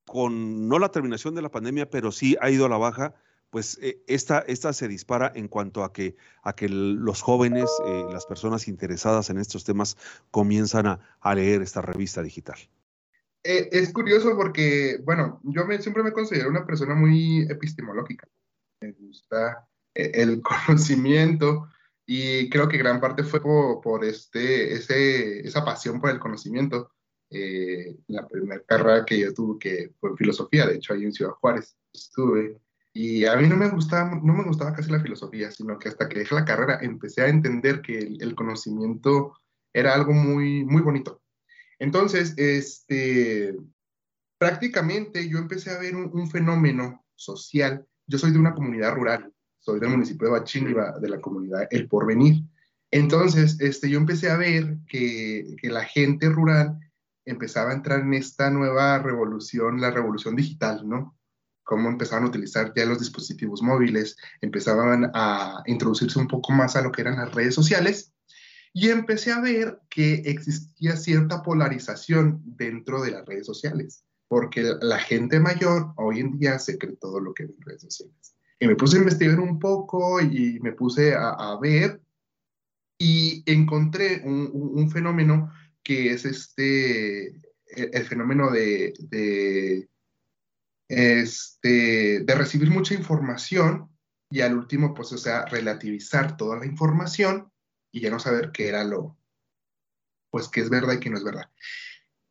con 0.05 0.67
no 0.67 0.79
la 0.79 0.89
terminación 0.89 1.35
de 1.35 1.41
la 1.41 1.51
pandemia, 1.51 1.89
pero 1.89 2.11
sí 2.11 2.35
ha 2.41 2.49
ido 2.49 2.65
a 2.65 2.69
la 2.69 2.77
baja, 2.77 3.13
pues 3.51 3.77
eh, 3.81 4.01
esta, 4.07 4.39
esta 4.39 4.73
se 4.73 4.87
dispara 4.87 5.31
en 5.35 5.47
cuanto 5.47 5.83
a 5.83 5.93
que, 5.93 6.15
a 6.41 6.53
que 6.53 6.69
los 6.69 7.21
jóvenes, 7.21 7.69
eh, 7.85 8.05
las 8.11 8.25
personas 8.25 8.67
interesadas 8.67 9.29
en 9.29 9.37
estos 9.37 9.65
temas 9.65 9.97
comienzan 10.31 10.87
a, 10.87 11.35
leer 11.35 11.61
esta 11.61 11.81
revista 11.81 12.23
digital. 12.23 12.57
Eh, 13.43 13.69
es 13.71 13.91
curioso 13.91 14.35
porque, 14.35 14.99
bueno, 15.03 15.41
yo 15.43 15.63
siempre 15.79 16.01
me 16.01 16.13
considero 16.13 16.49
una 16.49 16.65
persona 16.65 16.95
muy 16.95 17.41
epistemológica. 17.49 18.27
Me 18.79 18.93
gusta 18.93 19.67
el 19.93 20.41
conocimiento 20.65 21.67
y 22.05 22.49
creo 22.49 22.69
que 22.69 22.77
gran 22.77 23.01
parte 23.01 23.23
fue 23.23 23.41
por, 23.41 24.05
este, 24.05 24.73
esa 24.73 25.65
pasión 25.65 25.99
por 25.99 26.09
el 26.09 26.19
conocimiento. 26.19 26.91
la 27.29 28.27
primera 28.29 28.63
carrera 28.63 29.05
que 29.05 29.19
yo 29.19 29.33
tuve 29.33 29.59
que 29.59 29.91
fue 29.99 30.15
filosofía, 30.15 30.67
de 30.67 30.75
hecho 30.75 30.93
ahí 30.93 31.03
en 31.03 31.13
Ciudad 31.13 31.33
Juárez 31.33 31.75
estuve 31.93 32.61
y 32.93 33.25
a 33.25 33.35
mí 33.37 33.47
no 33.47 33.55
me 33.55 33.69
gustaba, 33.69 34.19
no 34.21 34.33
me 34.33 34.43
gustaba 34.43 34.73
casi 34.73 34.91
la 34.91 34.99
filosofía, 34.99 35.49
sino 35.51 35.79
que 35.79 35.89
hasta 35.89 36.09
que 36.09 36.19
dejé 36.19 36.35
la 36.35 36.45
carrera 36.45 36.79
empecé 36.81 37.21
a 37.21 37.29
entender 37.29 37.81
que 37.81 37.97
el, 37.97 38.35
conocimiento 38.35 39.33
era 39.73 39.93
algo 39.93 40.11
muy, 40.11 40.65
muy 40.65 40.81
bonito. 40.81 41.21
Entonces, 41.79 42.33
este, 42.37 43.55
prácticamente 44.37 45.29
yo 45.29 45.37
empecé 45.37 45.71
a 45.71 45.79
ver 45.79 45.95
un, 45.95 46.29
fenómeno 46.29 47.05
social. 47.15 47.85
Yo 48.07 48.17
soy 48.17 48.31
de 48.31 48.39
una 48.39 48.53
comunidad 48.53 48.93
rural, 48.93 49.31
soy 49.59 49.79
del 49.79 49.89
municipio 49.89 50.27
de 50.27 50.39
Bachíniva, 50.39 50.99
de 50.99 51.09
la 51.09 51.21
comunidad 51.21 51.67
El 51.71 51.87
Porvenir. 51.87 52.43
Entonces, 52.91 53.57
este, 53.61 53.89
yo 53.89 53.99
empecé 53.99 54.29
a 54.29 54.37
ver 54.37 54.79
que, 54.89 55.55
que 55.61 55.69
la 55.69 55.85
gente 55.85 56.27
rural 56.29 56.77
empezaba 57.23 57.71
a 57.71 57.75
entrar 57.75 58.01
en 58.01 58.13
esta 58.15 58.49
nueva 58.49 58.99
revolución, 58.99 59.79
la 59.79 59.91
revolución 59.91 60.35
digital, 60.35 60.87
¿no? 60.89 61.15
Cómo 61.71 61.87
empezaban 61.87 62.25
a 62.25 62.27
utilizar 62.27 62.73
ya 62.75 62.85
los 62.85 62.99
dispositivos 62.99 63.61
móviles, 63.61 64.17
empezaban 64.41 65.09
a 65.13 65.63
introducirse 65.67 66.19
un 66.19 66.27
poco 66.27 66.51
más 66.51 66.75
a 66.75 66.81
lo 66.81 66.91
que 66.91 66.99
eran 66.99 67.15
las 67.15 67.33
redes 67.33 67.55
sociales 67.55 68.11
y 68.73 68.89
empecé 68.89 69.31
a 69.31 69.39
ver 69.39 69.79
que 69.89 70.15
existía 70.25 70.97
cierta 70.97 71.41
polarización 71.41 72.41
dentro 72.43 73.01
de 73.01 73.11
las 73.11 73.25
redes 73.25 73.45
sociales, 73.45 74.03
porque 74.27 74.73
la 74.81 74.99
gente 74.99 75.39
mayor 75.39 75.93
hoy 75.95 76.19
en 76.19 76.37
día 76.37 76.59
se 76.59 76.77
cree 76.77 76.97
todo 76.97 77.21
lo 77.21 77.33
que 77.33 77.45
ve 77.45 77.53
en 77.57 77.65
redes 77.65 77.83
sociales. 77.83 78.35
Y 78.59 78.67
me 78.67 78.75
puse 78.75 78.97
a 78.97 78.99
investigar 78.99 79.39
un 79.39 79.57
poco 79.57 80.19
y 80.19 80.59
me 80.59 80.73
puse 80.73 81.15
a, 81.15 81.57
ver 81.61 82.01
y 82.99 83.43
encontré 83.45 84.23
un, 84.25 84.91
fenómeno 84.91 85.53
que 85.83 86.11
es 86.11 86.25
este, 86.25 87.27
el, 87.67 88.05
fenómeno 88.09 88.51
de 88.51 89.87
este, 90.91 92.19
de 92.19 92.35
recibir 92.35 92.69
mucha 92.69 92.93
información 92.93 93.89
y 94.29 94.41
al 94.41 94.57
último, 94.57 94.93
pues, 94.93 95.13
o 95.13 95.17
sea, 95.17 95.45
relativizar 95.45 96.35
toda 96.35 96.59
la 96.59 96.65
información 96.65 97.49
y 97.93 98.01
ya 98.01 98.09
no 98.09 98.19
saber 98.19 98.51
qué 98.51 98.67
era 98.67 98.83
lo, 98.83 99.17
pues, 100.29 100.49
qué 100.49 100.59
es 100.59 100.69
verdad 100.69 100.93
y 100.93 100.99
qué 100.99 101.09
no 101.09 101.17
es 101.17 101.23
verdad. 101.23 101.49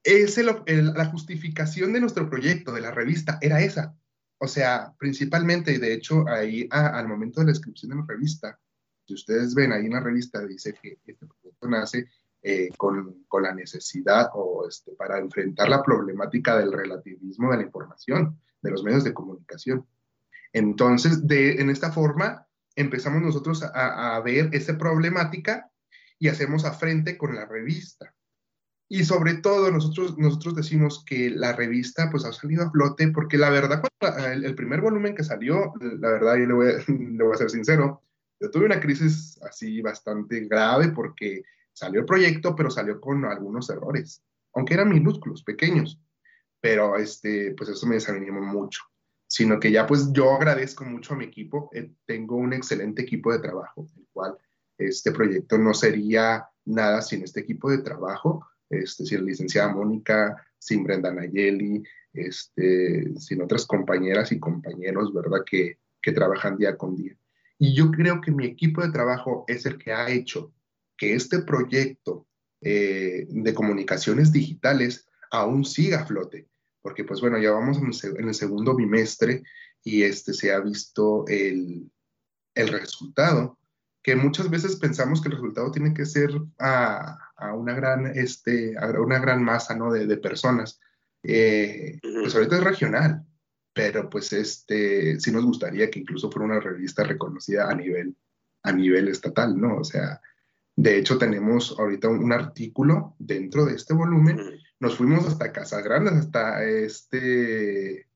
Es 0.03 0.37
la 0.37 1.07
justificación 1.07 1.95
de 1.95 2.01
nuestro 2.01 2.29
proyecto, 2.29 2.73
de 2.73 2.83
la 2.83 2.91
revista, 2.91 3.39
era 3.41 3.63
esa. 3.63 3.97
O 4.37 4.47
sea, 4.47 4.95
principalmente, 4.99 5.73
y 5.73 5.79
de 5.79 5.95
hecho, 5.95 6.29
ahí 6.29 6.69
al 6.71 7.09
momento 7.09 7.41
de 7.41 7.47
la 7.47 7.53
inscripción 7.53 7.91
de 7.91 7.97
la 7.97 8.07
revista, 8.07 8.61
si 9.07 9.15
ustedes 9.15 9.55
ven 9.55 9.73
ahí 9.73 9.87
en 9.87 9.93
la 9.93 10.01
revista, 10.01 10.47
dice 10.47 10.75
que 10.75 10.99
este 11.07 11.27
proyecto 11.27 11.67
nace 11.67 12.11
eh, 12.43 12.69
con, 12.77 13.25
con, 13.27 13.43
la 13.43 13.55
necesidad 13.55 14.29
o 14.35 14.67
este, 14.69 14.93
para 14.93 15.19
enfrentar 15.19 15.69
la 15.69 15.83
problemática 15.83 16.59
del 16.59 16.73
relativismo 16.73 17.51
de 17.51 17.57
la 17.59 17.63
información 17.65 18.39
de 18.63 18.71
los 18.71 18.83
medios 18.83 19.05
de 19.05 19.15
comunicación. 19.15 19.87
Entonces, 20.53 21.27
de, 21.27 21.61
en 21.61 21.71
esta 21.71 21.93
forma, 21.93 22.47
empezamos 22.77 23.23
nosotros 23.23 23.63
a, 23.63 24.21
ver 24.21 24.51
esa 24.53 24.77
problemática 24.77 25.71
y 26.19 26.29
hacemos 26.29 26.65
a 26.65 26.73
frente 26.73 27.17
con 27.17 27.35
la 27.35 27.47
revista. 27.47 28.15
Y 28.89 29.05
sobre 29.05 29.35
todo, 29.35 29.71
nosotros, 29.71 30.19
nosotros 30.19 30.57
decimos 30.57 31.05
que 31.05 31.31
la 31.31 31.53
revista 31.53 32.11
pues 32.11 32.25
ha 32.25 32.33
salido 32.33 32.65
a 32.65 32.71
flote 32.71 33.09
porque 33.13 33.39
la 33.39 33.51
verdad, 33.51 33.83
el, 34.33 34.55
primer 34.57 34.81
volumen 34.81 35.15
que 35.15 35.23
salió, 35.23 35.73
la 35.81 36.11
verdad, 36.11 36.37
yo 36.37 36.47
le 36.47 36.55
voy, 36.55 36.73
le 36.89 37.25
voy 37.25 37.33
a 37.33 37.39
ser 37.39 37.51
sincero, 37.51 38.03
yo 38.41 38.51
tuve 38.51 38.67
una 38.67 38.81
crisis 38.81 39.39
así 39.43 39.81
bastante 39.81 40.41
grave 40.47 40.89
porque 40.89 41.43
salió 41.73 42.01
el 42.01 42.07
proyecto, 42.07 42.57
pero 42.57 42.71
salió 42.71 43.01
con 43.01 43.25
algunos 43.25 43.71
errores, 43.71 44.25
aunque 44.55 44.75
eran 44.75 44.89
minúsculos, 44.89 45.45
pequeños 45.45 46.01
pero 46.61 46.97
este, 46.97 47.55
pues 47.57 47.71
eso 47.71 47.87
me 47.87 47.97
desanimó 47.97 48.41
mucho, 48.41 48.83
sino 49.27 49.59
que 49.59 49.71
ya 49.71 49.87
pues 49.87 50.13
yo 50.13 50.33
agradezco 50.33 50.85
mucho 50.85 51.15
a 51.15 51.17
mi 51.17 51.25
equipo, 51.25 51.71
eh, 51.73 51.93
tengo 52.07 52.37
un 52.37 52.53
excelente 52.53 53.03
equipo 53.03 53.33
de 53.33 53.39
trabajo, 53.39 53.87
el 53.97 54.07
cual 54.13 54.37
este 54.79 55.13
proyecto 55.13 55.59
no 55.59 55.75
sería 55.75 56.49
nada 56.65 57.03
sin 57.03 57.23
este 57.23 57.41
equipo 57.41 57.71
de 57.71 57.79
trabajo, 57.79 58.47
este, 58.69 59.05
sin 59.05 59.19
la 59.19 59.25
licenciada 59.27 59.73
Mónica, 59.73 60.47
sin 60.59 60.85
Brenda 60.85 61.13
Nayeli, 61.13 61.83
este, 62.13 63.15
sin 63.19 63.43
otras 63.43 63.67
compañeras 63.67 64.33
y 64.33 64.39
compañeros, 64.39 65.13
¿verdad? 65.13 65.45
Que, 65.45 65.79
que 66.01 66.13
trabajan 66.13 66.57
día 66.57 66.77
con 66.77 66.97
día. 66.97 67.17
Y 67.59 67.75
yo 67.75 67.91
creo 67.91 68.21
que 68.21 68.31
mi 68.31 68.47
equipo 68.47 68.83
de 68.83 68.91
trabajo 68.91 69.45
es 69.47 69.67
el 69.67 69.77
que 69.77 69.93
ha 69.93 70.09
hecho 70.09 70.53
que 70.97 71.15
este 71.15 71.41
proyecto 71.41 72.27
eh, 72.63 73.27
de 73.29 73.55
comunicaciones 73.55 74.33
digitales 74.33 75.07
aún 75.31 75.65
siga 75.65 76.01
a 76.01 76.07
flote 76.07 76.50
porque 76.83 77.05
pues 77.05 77.21
bueno, 77.21 77.39
ya 77.39 77.51
vamos 77.51 77.79
en 77.79 78.29
el, 78.29 78.35
segundo 78.35 78.75
bimestre 78.75 79.43
y 79.83 80.03
este 80.03 80.33
se 80.33 80.53
ha 80.53 80.61
visto 80.61 81.25
el, 81.29 81.91
el, 82.55 82.69
resultado, 82.69 83.59
que 84.03 84.17
muchas 84.17 84.49
veces 84.49 84.77
pensamos 84.77 85.21
que 85.21 85.29
el 85.29 85.35
resultado 85.35 85.71
tiene 85.71 85.93
que 85.93 86.07
ser 86.07 86.31
a, 86.59 87.19
a 87.37 87.55
una, 87.55 87.75
gran, 87.75 88.07
este, 88.07 88.77
a 88.79 88.89
una 89.01 89.19
gran 89.19 89.43
masa 89.43 89.75
¿no? 89.77 89.93
de, 89.93 90.07
de 90.07 90.17
personas. 90.17 90.81
Eh, 91.23 91.99
pues 92.03 92.35
ahorita 92.35 92.57
es 92.57 92.65
regional, 92.65 93.27
pero 93.75 94.09
pues 94.09 94.33
este, 94.33 95.21
sí 95.21 95.31
nos 95.31 95.45
gustaría 95.45 95.91
que 95.91 96.01
incluso 96.01 96.31
fuera 96.31 96.47
una 96.47 96.61
revista 96.61 97.05
reconocida 97.05 97.71
a 97.71 97.75
nivel, 97.75 98.17
a 98.63 98.73
nivel 98.73 99.09
estatal, 99.09 99.59
¿no? 99.59 99.77
O 99.77 99.85
sea, 99.85 100.21
de 100.77 100.97
hecho 100.97 101.19
tenemos 101.19 101.77
ahorita 101.79 102.09
un, 102.09 102.25
un 102.25 102.33
artículo 102.33 103.17
dentro 103.19 103.67
de 103.67 103.75
este 103.75 103.93
volumen 103.93 104.39
nos 104.81 104.97
fuimos 104.97 105.27
hasta 105.27 105.53
Casas 105.53 105.85
Grandes, 105.85 106.15
hasta 106.15 106.65
este, 106.65 108.09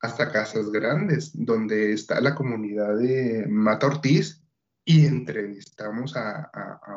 hasta 0.00 0.30
Casas 0.30 0.70
Grandes, 0.70 1.30
donde 1.34 1.94
está 1.94 2.20
la 2.20 2.34
comunidad 2.34 2.98
de 2.98 3.46
Mata 3.48 3.86
Ortiz, 3.86 4.42
y 4.84 5.06
entrevistamos 5.06 6.14
a, 6.16 6.50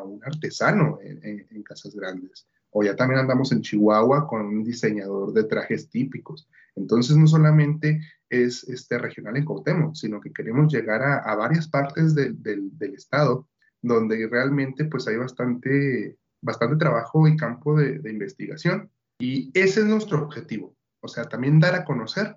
un 0.04 0.20
artesano 0.24 0.98
en, 1.00 1.62
Casas 1.62 1.94
Grandes. 1.94 2.46
O 2.70 2.82
ya 2.82 2.94
también 2.94 3.20
andamos 3.20 3.52
en 3.52 3.62
Chihuahua 3.62 4.26
con 4.28 4.44
un 4.44 4.64
diseñador 4.64 5.32
de 5.32 5.44
trajes 5.44 5.88
típicos. 5.88 6.48
Entonces 6.74 7.16
no 7.16 7.26
solamente 7.26 8.00
es 8.28 8.64
este 8.64 8.98
regional 8.98 9.36
en 9.36 9.44
Cuauhtémoc, 9.44 9.94
sino 9.94 10.20
que 10.20 10.32
queremos 10.32 10.70
llegar 10.70 11.02
a, 11.02 11.34
varias 11.36 11.68
partes 11.68 12.14
del 12.14 12.94
estado 12.94 13.48
donde 13.80 14.26
realmente 14.26 14.84
pues 14.86 15.06
hay 15.06 15.16
bastante, 15.16 16.18
bastante 16.42 16.76
trabajo 16.76 17.26
y 17.28 17.36
campo 17.36 17.76
de 17.78 18.10
investigación 18.10 18.90
y 19.18 19.50
ese 19.58 19.80
es 19.80 19.86
nuestro 19.86 20.22
objetivo, 20.22 20.76
o 21.00 21.08
sea, 21.08 21.24
también 21.24 21.60
dar 21.60 21.74
a 21.74 21.84
conocer 21.84 22.36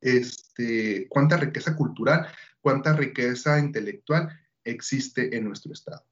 este, 0.00 1.06
cuánta 1.08 1.36
riqueza 1.36 1.76
cultural, 1.76 2.26
cuánta 2.60 2.92
riqueza 2.92 3.58
intelectual 3.58 4.28
existe 4.64 5.36
en 5.36 5.44
nuestro 5.44 5.72
Estado. 5.72 6.04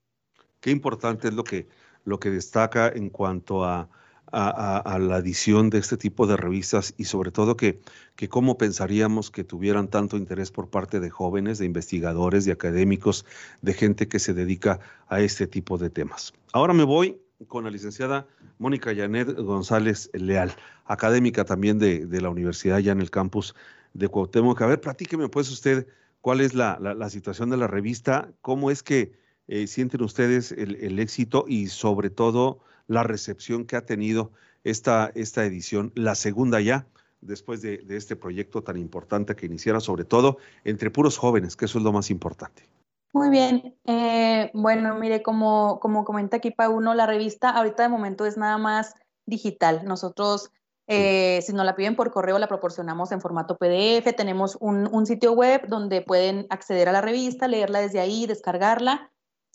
Qué 0.61 0.71
importante 0.71 1.29
es 1.29 1.35
lo 1.35 1.45
que, 1.45 1.69
lo 2.05 2.21
que 2.21 2.31
destaca 2.31 2.89
en 2.89 3.11
cuanto 3.11 3.65
a, 3.65 3.89
a, 4.33 4.99
la 5.01 5.19
edición 5.19 5.71
de 5.71 5.79
este 5.79 5.97
tipo 5.97 6.27
de 6.27 6.37
revistas 6.37 6.95
y 6.97 7.05
sobre 7.05 7.31
todo 7.31 7.57
que, 7.57 7.81
que 8.15 8.29
cómo 8.29 8.59
pensaríamos 8.59 9.31
que 9.31 9.45
tuvieran 9.45 9.89
tanto 9.89 10.17
interés 10.17 10.51
por 10.51 10.71
parte 10.71 11.01
de 11.01 11.11
jóvenes, 11.11 11.59
de 11.59 11.67
investigadores, 11.67 12.45
de 12.45 12.53
académicos, 12.53 13.25
de 13.63 13.75
gente 13.75 14.09
que 14.09 14.19
se 14.19 14.35
dedica 14.35 14.81
a 15.09 15.21
este 15.21 15.47
tipo 15.47 15.79
de 15.79 15.91
temas. 15.91 16.33
Ahora 16.53 16.75
me 16.75 16.85
voy 16.85 17.21
con 17.49 17.65
la 17.65 17.71
licenciada 17.71 18.27
Mónica 18.59 18.93
Yanet 18.93 19.35
González 19.37 20.11
Leal, 20.13 20.53
académica 20.85 21.45
también 21.45 21.79
de, 21.79 22.07
la 22.21 22.31
universidad 22.31 22.79
ya 22.79 22.93
en 22.93 23.01
el 23.01 23.11
campus 23.11 23.55
de 23.95 24.09
Cuauhtémoc. 24.09 24.61
A 24.63 24.67
ver, 24.67 24.81
platíqueme 24.81 25.29
pues 25.29 25.51
usted 25.51 25.87
cuál 26.21 26.41
es 26.41 26.55
la, 26.55 26.79
situación 27.09 27.51
de 27.51 27.57
la 27.57 27.67
revista, 27.67 28.33
cómo 28.43 28.71
es 28.71 28.83
que 28.83 29.13
eh, 29.49 29.67
sienten 29.67 30.03
ustedes 30.03 30.53
el, 30.53 30.99
éxito 30.99 31.45
y 31.49 31.69
sobre 31.69 32.11
todo 32.11 32.61
la 32.87 33.03
recepción 33.03 33.65
que 33.65 33.77
ha 33.77 33.87
tenido 33.87 34.33
esta, 34.65 35.11
esta 35.15 35.45
edición, 35.45 35.93
la 35.95 36.15
segunda 36.15 36.61
ya, 36.61 36.87
después 37.21 37.63
de, 37.63 37.79
de 37.79 37.97
este 37.97 38.17
proyecto 38.17 38.63
tan 38.63 38.77
importante 38.77 39.35
que 39.35 39.47
iniciara, 39.47 39.81
sobre 39.81 40.05
todo 40.05 40.39
entre 40.65 40.91
puros 40.91 41.17
jóvenes, 41.19 41.57
que 41.57 41.65
eso 41.65 41.79
es 41.79 41.85
lo 41.85 41.93
más 41.93 42.11
importante. 42.11 42.69
Muy 43.13 43.29
bien. 43.29 43.77
Eh, 43.87 44.51
bueno, 44.55 44.95
mire, 44.95 45.23
como, 45.23 45.81
como 45.81 46.05
comenta 46.05 46.37
aquí 46.37 46.53
Pauno, 46.53 46.95
la 46.95 47.07
revista 47.07 47.51
ahorita 47.51 47.83
de 47.83 47.89
momento 47.89 48.25
es 48.25 48.37
nada 48.37 48.57
más 48.57 48.95
digital. 49.27 49.83
Nosotros, 49.85 50.53
eh, 50.87 51.41
si 51.43 51.53
nos 51.53 51.67
la 51.67 51.75
piden 51.75 51.97
por 51.97 52.13
correo, 52.13 52.39
la 52.39 52.47
proporcionamos 52.47 53.11
en 53.11 53.21
formato 53.21 53.57
PDF. 53.59 54.15
Tenemos 54.17 54.57
un, 54.61 54.89
un, 54.93 55.07
sitio 55.07 55.33
web 55.33 55.67
donde 55.67 56.03
pueden 56.03 56.47
acceder 56.51 56.89
a 56.89 56.93
la 56.93 57.01
revista, 57.01 57.49
leerla 57.49 57.81
desde 57.81 57.99
ahí, 57.99 58.27
descargarla. 58.27 59.11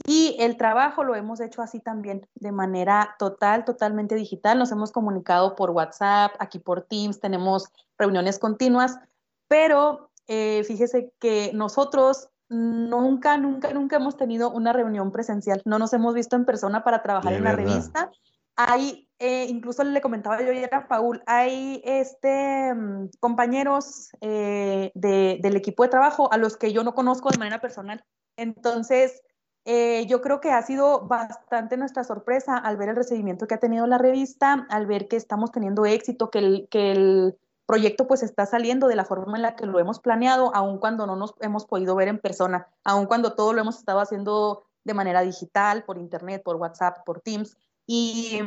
Y 0.06 0.36
el 0.40 0.58
trabajo 0.58 1.06
lo 1.06 1.16
hemos 1.16 1.40
hecho 1.40 1.62
así 1.62 1.80
también, 1.80 2.28
de 2.36 2.52
manera 2.52 3.16
total, 3.18 3.64
totalmente 3.64 4.16
digital. 4.16 4.60
Nos 4.60 4.72
hemos 4.74 4.92
comunicado 4.92 5.56
por 5.56 5.72
WhatsApp, 5.72 6.34
aquí 6.40 6.60
por 6.60 6.82
Teams, 6.82 7.22
tenemos 7.22 7.70
reuniones 7.98 8.38
continuas, 8.38 9.00
pero 9.48 10.12
eh, 10.28 10.64
fíjese 10.66 11.14
que 11.20 11.52
nosotros 11.54 12.30
nunca, 12.50 13.38
nunca, 13.38 13.74
nunca 13.74 13.96
hemos 13.98 14.18
tenido 14.18 14.52
una 14.52 14.74
reunión 14.74 15.12
presencial. 15.12 15.62
No 15.66 15.80
nos 15.80 15.94
hemos 15.94 16.14
visto 16.14 16.36
en 16.36 16.46
persona 16.46 16.84
para 16.84 17.02
trabajar 17.02 17.34
en 17.34 17.44
la 17.44 17.54
revista. 17.54 18.12
Hay, 18.56 19.10
eh, 19.20 19.48
incluso 19.50 19.84
le 19.84 20.02
comentaba 20.02 20.42
yo 20.42 20.52
ayer 20.52 20.74
a 20.74 20.88
Paul, 20.88 21.22
hay 21.26 21.82
este, 21.84 22.74
mm, 22.74 23.10
compañeros 23.20 24.12
eh, 24.22 24.92
del 24.94 25.56
equipo 25.56 25.84
de 25.84 25.90
trabajo 25.90 26.32
a 26.32 26.38
los 26.38 26.56
que 26.56 26.72
yo 26.72 26.84
no 26.84 26.94
conozco 26.94 27.30
de 27.30 27.38
manera 27.38 27.60
personal. 27.60 28.04
Entonces, 28.38 29.22
eh, 29.66 30.06
yo 30.08 30.22
creo 30.22 30.40
que 30.42 30.52
ha 30.52 30.62
sido 30.62 31.08
bastante 31.08 31.76
nuestra 31.76 32.04
sorpresa 32.04 32.56
al 32.56 32.78
ver 32.78 32.90
el 32.90 32.96
recibimiento 32.96 33.48
que 33.48 33.56
ha 33.56 33.60
tenido 33.60 33.88
la 33.88 33.98
revista, 33.98 34.68
al 34.70 34.86
ver 34.86 35.08
que 35.08 35.16
estamos 35.16 35.52
teniendo 35.52 35.86
éxito, 35.86 36.30
que 36.30 36.40
el, 36.40 36.68
que 36.70 36.92
el 36.92 37.38
proyecto 37.66 38.08
pues 38.08 38.24
está 38.24 38.46
saliendo 38.46 38.88
de 38.88 38.96
la 38.96 39.06
forma 39.06 39.38
en 39.38 39.42
la 39.42 39.56
que 39.56 39.66
lo 39.66 39.80
hemos 39.80 40.00
planeado, 40.00 40.54
aun 40.56 40.78
cuando 40.78 41.08
no 41.08 41.16
nos 41.16 41.34
hemos 41.42 41.66
podido 41.66 41.96
ver 41.96 42.08
en 42.08 42.20
persona, 42.20 42.68
aun 42.84 43.06
cuando 43.06 43.34
todo 43.34 43.54
lo 43.54 43.62
hemos 43.62 43.78
estado 43.78 44.00
haciendo 44.00 44.66
de 44.84 44.94
manera 44.94 45.22
digital, 45.22 45.84
por 45.84 45.98
internet, 45.98 46.44
por 46.44 46.58
WhatsApp, 46.58 47.04
por 47.06 47.22
Teams. 47.22 47.58
Y 47.88 48.40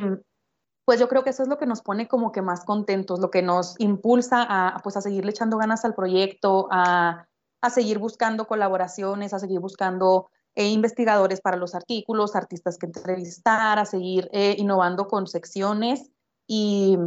pues 0.85 1.01
yo 1.01 1.09
creo 1.09 1.25
que 1.25 1.31
eso 1.31 1.43
es 1.43 1.49
lo 1.49 1.59
que 1.59 1.67
nos 1.67 1.83
pone 1.83 2.09
como 2.09 2.33
que 2.33 2.43
más 2.43 2.65
contentos, 2.65 3.21
lo 3.21 3.31
que 3.31 3.43
nos 3.43 3.75
impulsa 3.79 4.47
a, 4.49 4.79
pues 4.83 4.97
a 4.97 5.01
seguirle 5.01 5.33
echando 5.33 5.59
ganas 5.59 5.85
al 5.85 5.95
proyecto, 5.95 6.69
a, 6.71 7.27
a 7.61 7.71
seguir 7.71 7.99
buscando 7.99 8.47
colaboraciones, 8.47 9.35
a 9.35 9.39
seguir 9.39 9.61
buscando 9.61 10.31
eh, 10.55 10.71
investigadores 10.71 11.41
para 11.41 11.57
los 11.57 11.75
artículos, 11.75 12.35
artistas 12.35 12.79
que 12.79 12.87
entrevistar, 12.87 13.79
a 13.79 13.85
seguir 13.85 14.29
eh, 14.33 14.57
innovando 14.59 15.07
con 15.07 15.27
secciones 15.27 16.11
y, 16.47 16.99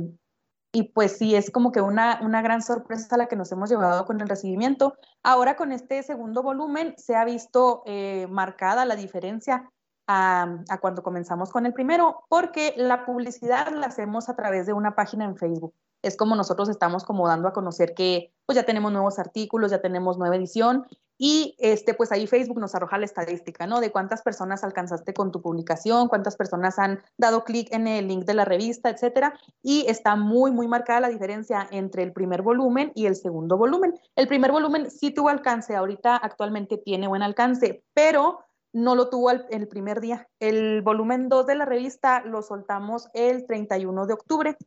y 0.71 0.83
pues 0.93 1.17
sí, 1.17 1.35
es 1.35 1.51
como 1.51 1.71
que 1.71 1.81
una, 1.81 2.19
una 2.21 2.41
gran 2.41 2.61
sorpresa 2.61 3.17
la 3.17 3.27
que 3.27 3.35
nos 3.35 3.51
hemos 3.51 3.69
llevado 3.69 4.05
con 4.05 4.21
el 4.21 4.29
recibimiento. 4.29 4.95
Ahora 5.23 5.55
con 5.55 5.71
este 5.71 6.01
segundo 6.03 6.43
volumen 6.43 6.93
se 6.97 7.15
ha 7.15 7.25
visto 7.25 7.83
eh, 7.85 8.27
marcada 8.29 8.85
la 8.85 8.95
diferencia 8.95 9.69
a, 10.07 10.57
a, 10.69 10.77
cuando 10.79 11.03
comenzamos 11.03 11.51
con 11.51 11.65
el 11.65 11.73
primero, 11.73 12.23
porque 12.29 12.73
la 12.77 13.05
publicidad 13.05 13.69
la 13.71 13.87
hacemos 13.87 14.29
a 14.29 14.35
través 14.35 14.65
de 14.65 14.73
una 14.73 14.95
página 14.95 15.25
en 15.25 15.35
Facebook 15.35 15.73
es 16.01 16.17
como 16.17 16.35
nosotros 16.35 16.69
estamos 16.69 17.03
como 17.03 17.27
dando 17.27 17.47
a 17.47 17.53
conocer 17.53 17.93
que 17.93 18.33
pues 18.45 18.55
ya 18.55 18.63
tenemos 18.63 18.91
nuevos 18.91 19.19
artículos, 19.19 19.71
ya 19.71 19.81
tenemos 19.81 20.17
nueva 20.17 20.35
edición 20.35 20.85
y 21.23 21.55
este 21.59 21.93
pues 21.93 22.11
ahí 22.11 22.25
Facebook 22.25 22.59
nos 22.59 22.73
arroja 22.73 22.97
la 22.97 23.05
estadística, 23.05 23.67
¿no? 23.67 23.79
De 23.79 23.91
cuántas 23.91 24.23
personas 24.23 24.63
alcanzaste 24.63 25.13
con 25.13 25.31
tu 25.31 25.39
publicación, 25.39 26.07
cuántas 26.07 26.35
personas 26.35 26.79
han 26.79 26.99
dado 27.15 27.43
clic 27.43 27.71
en 27.71 27.85
el 27.85 28.07
link 28.07 28.25
de 28.25 28.33
la 28.33 28.43
revista, 28.43 28.89
etcétera, 28.89 29.35
y 29.61 29.85
está 29.87 30.15
muy 30.15 30.49
muy 30.49 30.67
marcada 30.67 31.01
la 31.01 31.09
diferencia 31.09 31.67
entre 31.69 32.01
el 32.01 32.11
primer 32.11 32.41
volumen 32.41 32.91
y 32.95 33.05
el 33.05 33.15
segundo 33.15 33.55
volumen. 33.55 33.93
El 34.15 34.27
primer 34.27 34.51
volumen 34.51 34.89
sí 34.89 35.11
tuvo 35.11 35.29
alcance, 35.29 35.75
ahorita 35.75 36.15
actualmente 36.15 36.79
tiene 36.79 37.07
buen 37.07 37.21
alcance, 37.21 37.83
pero 37.93 38.39
no 38.73 38.95
lo 38.95 39.11
tuvo 39.11 39.29
el, 39.29 39.67
primer 39.67 40.01
día. 40.01 40.27
El 40.39 40.81
volumen 40.81 41.29
2 41.29 41.45
de 41.45 41.53
la 41.53 41.65
revista 41.65 42.23
lo 42.25 42.41
soltamos 42.41 43.09
el 43.13 43.45
31 43.45 44.07
de 44.07 44.13
octubre 44.13 44.57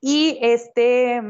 y 0.00 0.38
este, 0.42 1.20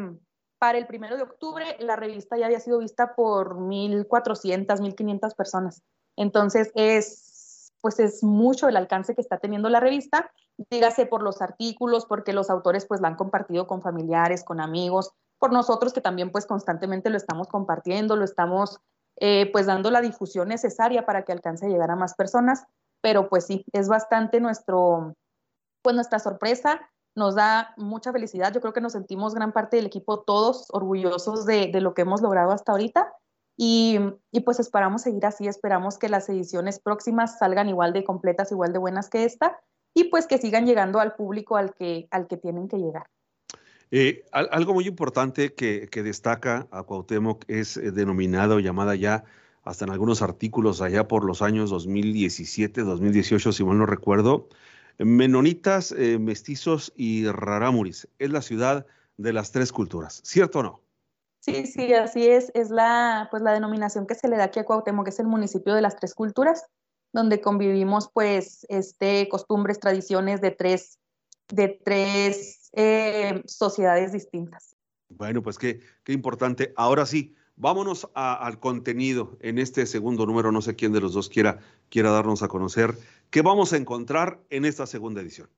para 0.64 0.78
el 0.78 0.86
primero 0.86 1.18
de 1.18 1.24
octubre, 1.24 1.76
la 1.78 1.94
revista 1.94 2.38
ya 2.38 2.46
había 2.46 2.58
sido 2.58 2.78
vista 2.78 3.14
por 3.14 3.58
1.400, 3.58 4.80
1.500 4.80 5.34
personas. 5.36 5.82
Entonces, 6.16 6.72
es, 6.74 7.70
pues 7.82 8.00
es 8.00 8.24
mucho 8.24 8.66
el 8.66 8.78
alcance 8.78 9.14
que 9.14 9.20
está 9.20 9.36
teniendo 9.36 9.68
la 9.68 9.80
revista, 9.80 10.32
dígase 10.70 11.04
por 11.04 11.22
los 11.22 11.42
artículos, 11.42 12.06
porque 12.06 12.32
los 12.32 12.48
autores 12.48 12.86
pues 12.86 13.02
la 13.02 13.08
han 13.08 13.16
compartido 13.16 13.66
con 13.66 13.82
familiares, 13.82 14.42
con 14.42 14.58
amigos, 14.58 15.10
por 15.38 15.52
nosotros 15.52 15.92
que 15.92 16.00
también 16.00 16.32
pues 16.32 16.46
constantemente 16.46 17.10
lo 17.10 17.18
estamos 17.18 17.46
compartiendo, 17.48 18.16
lo 18.16 18.24
estamos 18.24 18.80
eh, 19.20 19.50
pues 19.52 19.66
dando 19.66 19.90
la 19.90 20.00
difusión 20.00 20.48
necesaria 20.48 21.04
para 21.04 21.26
que 21.26 21.32
alcance 21.32 21.66
a 21.66 21.68
llegar 21.68 21.90
a 21.90 21.96
más 21.96 22.14
personas, 22.14 22.64
pero 23.02 23.28
pues 23.28 23.44
sí, 23.44 23.66
es 23.72 23.86
bastante 23.90 24.40
nuestro, 24.40 25.14
pues 25.82 25.94
nuestra 25.94 26.20
sorpresa 26.20 26.90
nos 27.14 27.34
da 27.34 27.74
mucha 27.76 28.12
felicidad. 28.12 28.52
Yo 28.52 28.60
creo 28.60 28.72
que 28.72 28.80
nos 28.80 28.92
sentimos 28.92 29.34
gran 29.34 29.52
parte 29.52 29.76
del 29.76 29.86
equipo 29.86 30.20
todos 30.20 30.66
orgullosos 30.70 31.46
de, 31.46 31.70
lo 31.80 31.94
que 31.94 32.02
hemos 32.02 32.22
logrado 32.22 32.52
hasta 32.52 32.72
ahorita. 32.72 33.12
Y, 33.56 34.00
pues 34.44 34.58
esperamos 34.58 35.02
seguir 35.02 35.24
así, 35.26 35.46
esperamos 35.46 35.96
que 35.96 36.08
las 36.08 36.28
ediciones 36.28 36.80
próximas 36.80 37.38
salgan 37.38 37.68
igual 37.68 37.92
de 37.92 38.02
completas, 38.02 38.50
igual 38.50 38.72
de 38.72 38.80
buenas 38.80 39.08
que 39.08 39.24
esta, 39.24 39.60
y 39.94 40.04
pues 40.04 40.26
que 40.26 40.38
sigan 40.38 40.66
llegando 40.66 40.98
al 40.98 41.14
público 41.14 41.56
al 41.56 41.72
que, 41.72 42.08
al 42.10 42.26
que 42.26 42.36
tienen 42.36 42.66
que 42.68 42.78
llegar. 42.78 43.06
Eh, 43.92 44.24
algo 44.32 44.74
muy 44.74 44.88
importante 44.88 45.54
que, 45.54 45.88
que, 45.88 46.02
destaca 46.02 46.66
a 46.72 46.82
Cuauhtémoc 46.82 47.44
es 47.46 47.76
eh, 47.76 47.92
denominado, 47.92 48.58
llamada 48.58 48.96
ya 48.96 49.24
hasta 49.62 49.84
en 49.84 49.92
algunos 49.92 50.20
artículos 50.20 50.80
allá 50.80 51.06
por 51.06 51.24
los 51.24 51.40
años 51.40 51.70
2017, 51.70 52.82
2018, 52.82 53.52
si 53.52 53.62
mal 53.62 53.78
no 53.78 53.86
recuerdo, 53.86 54.48
Menonitas, 54.98 55.92
eh, 55.92 56.18
mestizos 56.18 56.92
y 56.96 57.26
rarámuris. 57.26 58.08
Es 58.18 58.30
la 58.30 58.42
ciudad 58.42 58.86
de 59.16 59.32
las 59.32 59.52
tres 59.52 59.72
culturas, 59.72 60.20
¿cierto 60.24 60.60
o 60.60 60.62
no? 60.62 60.80
Sí, 61.40 61.66
sí, 61.66 61.92
así 61.92 62.26
es. 62.26 62.50
Es 62.54 62.70
la, 62.70 63.28
pues, 63.30 63.42
la 63.42 63.52
denominación 63.52 64.06
que 64.06 64.14
se 64.14 64.28
le 64.28 64.36
da 64.36 64.44
aquí 64.44 64.60
a 64.60 64.64
Cuauhtémoc, 64.64 65.04
que 65.04 65.10
es 65.10 65.18
el 65.18 65.26
municipio 65.26 65.74
de 65.74 65.82
las 65.82 65.96
tres 65.96 66.14
culturas, 66.14 66.64
donde 67.12 67.40
convivimos 67.40 68.10
pues 68.12 68.66
este, 68.70 69.28
costumbres, 69.28 69.78
tradiciones 69.78 70.40
de 70.40 70.50
tres, 70.52 70.98
de 71.48 71.68
tres 71.84 72.70
eh, 72.72 73.42
sociedades 73.46 74.12
distintas. 74.12 74.74
Bueno, 75.10 75.42
pues 75.42 75.58
qué, 75.58 75.80
qué 76.02 76.12
importante. 76.12 76.72
Ahora 76.76 77.04
sí, 77.04 77.36
vámonos 77.56 78.08
al 78.14 78.58
contenido 78.60 79.36
en 79.40 79.58
este 79.58 79.86
segundo 79.86 80.26
número. 80.26 80.52
No 80.52 80.62
sé 80.62 80.76
quién 80.76 80.92
de 80.92 81.00
los 81.00 81.14
dos 81.14 81.28
quiera, 81.28 81.58
quiera 81.88 82.10
darnos 82.10 82.42
a 82.42 82.48
conocer 82.48 82.96
¿Qué 83.34 83.42
vamos 83.42 83.72
a 83.72 83.76
encontrar 83.78 84.38
en 84.48 84.64
esta 84.64 84.86
segunda 84.86 85.20
edición? 85.20 85.50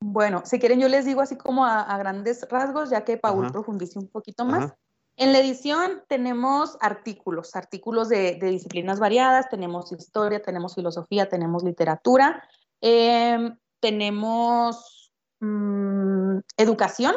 Bueno, 0.00 0.42
si 0.44 0.58
quieren 0.58 0.80
yo 0.80 0.88
les 0.88 1.04
digo 1.04 1.20
así 1.20 1.36
como 1.36 1.64
a, 1.64 1.96
grandes 1.96 2.44
rasgos, 2.50 2.90
ya 2.90 3.04
que 3.04 3.18
Paul 3.18 3.52
profundice 3.52 4.00
un 4.00 4.08
poquito 4.08 4.44
más. 4.44 4.72
En 5.14 5.32
la 5.32 5.38
edición 5.38 6.02
tenemos 6.08 6.76
artículos, 6.80 7.54
artículos 7.54 8.08
de, 8.08 8.36
disciplinas 8.40 8.98
variadas, 8.98 9.48
tenemos 9.48 9.92
historia, 9.92 10.42
tenemos 10.42 10.74
filosofía, 10.74 11.28
tenemos 11.28 11.62
literatura, 11.62 12.42
em, 12.80 13.56
tenemos 13.78 15.12
mm, 15.38 16.38
educación. 16.56 17.14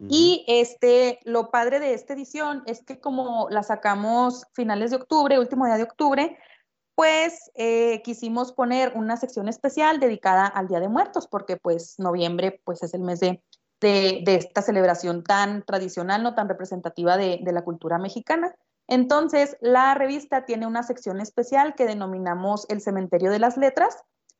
Y 0.00 0.44
este, 0.46 1.18
lo 1.24 1.50
padre 1.50 1.80
de 1.80 1.92
esta 1.92 2.14
edición 2.14 2.62
es 2.66 2.84
que 2.84 3.00
como 3.00 3.48
la 3.50 3.64
sacamos 3.64 4.46
finales 4.52 4.90
de 4.90 4.96
octubre, 4.96 5.40
último 5.40 5.66
día 5.66 5.76
de 5.76 5.82
octubre, 5.82 6.38
pues 6.94 7.50
eh, 7.54 8.00
quisimos 8.02 8.52
poner 8.52 8.92
una 8.94 9.16
sección 9.16 9.48
especial 9.48 9.98
dedicada 9.98 10.46
al 10.46 10.68
Día 10.68 10.80
de 10.80 10.88
Muertos, 10.88 11.26
porque 11.26 11.56
pues 11.56 11.96
noviembre 11.98 12.60
pues 12.64 12.82
es 12.82 12.94
el 12.94 13.02
mes 13.02 13.18
de, 13.20 13.42
de, 13.80 14.22
esta 14.34 14.62
celebración 14.62 15.24
tan 15.24 15.64
tradicional, 15.64 16.22
no 16.22 16.34
tan 16.34 16.48
representativa 16.48 17.16
de, 17.16 17.40
de, 17.42 17.52
la 17.52 17.64
cultura 17.64 17.98
mexicana. 17.98 18.54
Entonces, 18.86 19.56
la 19.60 19.94
revista 19.94 20.44
tiene 20.44 20.66
una 20.66 20.82
sección 20.82 21.20
especial 21.20 21.74
que 21.74 21.86
denominamos 21.86 22.66
El 22.68 22.80
Cementerio 22.80 23.30
de 23.30 23.38
las 23.38 23.56
Letras 23.56 23.96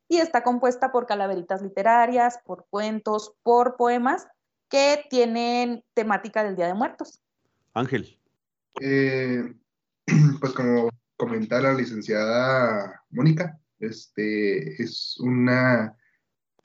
y 0.09 0.19
está 0.19 0.43
compuesta 0.43 0.91
por 0.91 1.07
calaveritas 1.07 1.63
literarias, 1.63 2.41
por 2.45 2.67
cuentos, 2.71 3.35
por 3.43 3.77
poemas 3.77 4.27
que 4.69 5.05
tienen 5.11 5.85
temática 5.95 6.45
del 6.45 6.57
Día 6.57 6.67
de 6.67 6.75
Muertos. 6.75 7.21
Ángel. 7.75 8.19
Eh, 8.81 9.53
pues 10.41 10.53
como 10.53 10.91
comentar 11.17 11.61
a 11.67 11.73
la 11.73 11.79
licenciada 11.79 13.05
Mónica. 13.11 13.61
Este 13.81 14.83
es 14.83 15.17
una, 15.21 15.95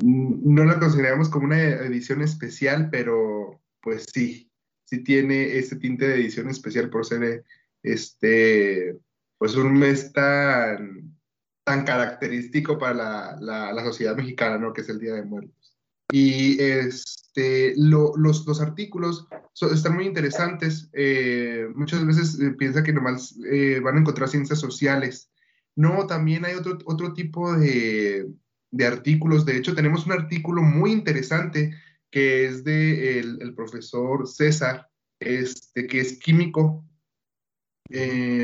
no 0.01 0.65
la 0.65 0.79
consideramos 0.79 1.29
como 1.29 1.45
una 1.45 1.61
edición 1.61 2.21
especial, 2.21 2.89
pero 2.89 3.61
pues 3.81 4.05
sí, 4.13 4.49
sí 4.85 5.03
tiene 5.03 5.57
ese 5.57 5.75
tinte 5.75 6.07
de 6.07 6.15
edición 6.15 6.49
especial 6.49 6.89
por 6.89 7.05
ser 7.05 7.43
este, 7.83 8.97
pues 9.37 9.55
un 9.55 9.73
mes 9.77 10.11
tan, 10.13 11.15
tan 11.63 11.83
característico 11.83 12.77
para 12.77 13.37
la, 13.39 13.73
la, 13.73 13.83
sociedad 13.83 14.15
mexicana, 14.15 14.57
¿no? 14.57 14.73
Que 14.73 14.81
es 14.81 14.89
el 14.89 14.99
Día 14.99 15.13
de 15.13 15.23
Muertos. 15.23 15.72
Y 16.11 16.61
este, 16.61 17.73
los, 17.77 18.45
los, 18.45 18.61
artículos 18.61 19.27
están 19.71 19.95
muy 19.95 20.05
interesantes. 20.05 20.89
Eh, 20.93 21.67
muchas 21.75 22.05
veces 22.05 22.39
eh, 22.39 22.51
piensa 22.51 22.83
que 22.83 22.93
nomás 22.93 23.35
eh, 23.51 23.79
van 23.79 23.97
a 23.97 23.99
encontrar 23.99 24.29
ciencias 24.29 24.59
sociales, 24.59 25.31
No, 25.75 26.05
también 26.05 26.45
hay 26.45 26.53
otro, 26.53 26.77
otro 26.85 27.13
tipo 27.13 27.51
de, 27.57 28.29
de 28.71 28.85
artículos. 28.85 29.45
De 29.45 29.57
hecho, 29.57 29.73
tenemos 29.73 30.05
un 30.05 30.11
artículo 30.11 30.61
muy 30.61 30.91
interesante 30.91 31.73
que 32.11 32.45
es 32.45 32.63
de 32.63 33.19
el, 33.19 33.55
profesor 33.55 34.27
César, 34.27 34.87
este, 35.19 35.87
que 35.87 35.99
es 35.99 36.19
químico, 36.19 36.85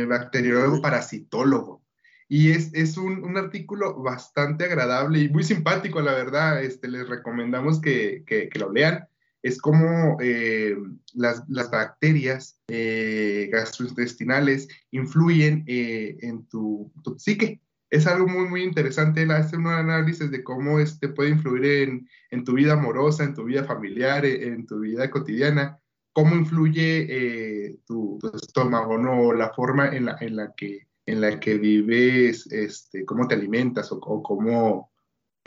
bacteriólogo, 0.08 0.82
parasitólogo. 0.82 1.84
Y 2.30 2.52
es, 2.52 2.72
es 2.74 2.96
un, 2.96 3.24
un, 3.24 3.38
artículo 3.38 4.02
bastante 4.02 4.66
agradable 4.66 5.20
y 5.20 5.30
muy 5.30 5.44
simpático, 5.44 6.00
la 6.00 6.14
verdad. 6.14 6.64
Este, 6.64 6.88
les 6.88 7.10
recomendamos 7.10 7.82
que, 7.82 8.24
que, 8.26 8.50
lo 8.60 8.72
lean. 8.72 9.08
Es 9.42 9.60
como 9.60 10.18
eh, 10.22 10.78
las, 11.16 11.44
las, 11.50 11.72
bacterias 11.72 12.62
eh, 12.68 13.50
gastrointestinales 13.52 14.68
influyen 14.92 15.64
en 15.68 16.46
tu, 16.48 16.92
tu 17.04 17.18
psique 17.18 17.62
es 17.90 18.06
algo 18.08 18.28
muy, 18.28 18.48
muy 18.48 18.64
interesante. 18.64 19.24
Él 19.24 19.32
hace 19.32 19.58
un 19.58 19.68
análisis 19.68 20.30
de 20.30 20.44
cómo 20.44 20.80
este 20.80 21.10
puede 21.10 21.32
influir 21.32 21.90
en, 21.90 22.10
en 22.32 22.44
tu 22.44 22.54
vida 22.54 22.74
amorosa, 22.74 23.24
en 23.24 23.34
tu 23.34 23.46
vida 23.46 23.64
familiar, 23.64 24.26
e, 24.26 24.48
en, 24.48 24.66
tu 24.66 24.80
vida 24.80 25.10
cotidiana, 25.10 25.80
cómo 26.14 26.36
influye 26.36 27.08
eh, 27.10 27.80
tu, 27.86 28.20
estómago, 28.34 28.98
¿no? 28.98 29.34
La 29.34 29.50
forma 29.54 29.96
en 29.96 30.06
la, 30.06 30.18
en 30.20 30.36
la, 30.36 30.54
que, 30.56 30.88
en 31.10 31.22
la 31.22 31.40
que 31.40 31.58
vives, 31.58 32.48
este, 32.52 33.06
cómo 33.06 33.28
te 33.28 33.36
alimentas 33.36 33.92
o, 33.92 34.00
cómo, 34.00 34.92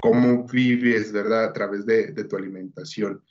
cómo 0.01 0.46
vives, 0.46 1.12
¿verdad? 1.12 1.44
A 1.44 1.53
través 1.53 1.87
de, 1.87 2.12
de 2.12 2.25
tu 2.25 2.37
alimentación. 2.37 3.22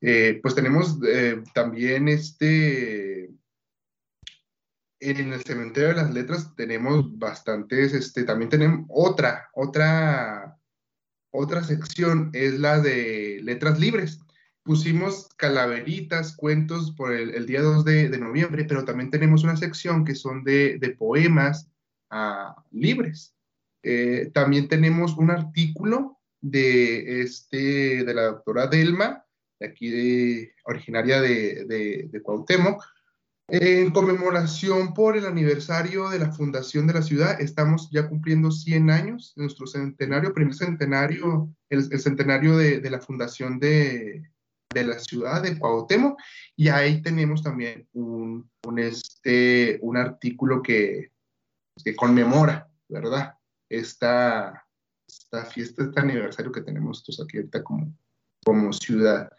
Eh, 0.00 0.40
pues 0.42 0.54
tenemos 0.54 0.98
eh, 1.06 1.42
también 1.52 2.08
este 2.08 3.30
en 5.00 5.32
el 5.32 5.42
cementerio 5.42 5.88
de 5.90 5.94
las 5.94 6.12
letras 6.12 6.54
tenemos 6.56 7.18
bastantes, 7.18 7.94
este, 7.94 8.24
también 8.24 8.50
tenemos 8.50 8.86
otra, 8.90 9.48
otra, 9.54 10.58
otra 11.30 11.64
sección, 11.64 12.30
es 12.34 12.58
la 12.58 12.80
de 12.80 13.40
letras 13.42 13.80
libres. 13.80 14.20
Pusimos 14.62 15.28
calaveritas, 15.36 16.36
cuentos 16.36 16.92
por 16.92 17.14
el, 17.14 17.46
día 17.46 17.62
2 17.62 17.84
de, 17.84 18.18
noviembre, 18.18 18.66
pero 18.66 18.84
también 18.84 19.10
tenemos 19.10 19.42
una 19.42 19.56
sección 19.56 20.04
que 20.04 20.14
son 20.14 20.44
de, 20.44 20.96
poemas 20.98 21.69
libres. 22.70 23.34
Eh, 23.82 24.30
también 24.34 24.68
tenemos 24.68 25.16
un 25.16 25.30
artículo 25.30 26.18
de, 26.40 27.22
este, 27.22 28.04
de 28.04 28.14
la 28.14 28.24
doctora 28.24 28.66
Delma, 28.66 29.24
de 29.58 29.66
aquí 29.66 30.50
originaria 30.64 31.20
de, 31.20 31.64
de, 31.66 32.08
de 32.10 32.22
Cuauhtémoc, 32.22 32.82
en 33.52 33.90
conmemoración 33.90 34.94
por 34.94 35.16
el 35.16 35.26
aniversario 35.26 36.08
de 36.08 36.20
la 36.20 36.30
fundación 36.30 36.86
de 36.86 36.94
la 36.94 37.02
ciudad, 37.02 37.40
estamos 37.40 37.90
ya 37.90 38.08
cumpliendo 38.08 38.52
100 38.52 38.90
años, 38.90 39.32
nuestro 39.34 39.66
centenario, 39.66 40.32
primer 40.32 40.54
centenario, 40.54 41.52
el, 41.68 41.98
centenario 41.98 42.56
de, 42.56 42.88
la 42.88 43.00
fundación 43.00 43.58
de, 43.58 44.22
la 44.72 45.00
ciudad 45.00 45.42
de 45.42 45.58
Cuauhtémoc, 45.58 46.16
y 46.54 46.68
ahí 46.68 47.02
tenemos 47.02 47.42
también 47.42 47.88
un, 47.92 48.48
este, 48.78 49.80
un 49.82 49.96
artículo 49.96 50.62
que, 50.62 51.10
que 51.82 51.96
conmemora, 51.96 52.68
¿verdad? 52.88 53.34
Esta, 53.68 54.66
esta 55.06 55.44
fiesta, 55.46 55.84
este 55.84 56.00
aniversario 56.00 56.52
que 56.52 56.62
tenemos 56.62 57.04
aquí 57.24 57.38
ahorita 57.38 57.62
como, 57.62 57.94
como 58.44 58.72
ciudad. 58.72 59.30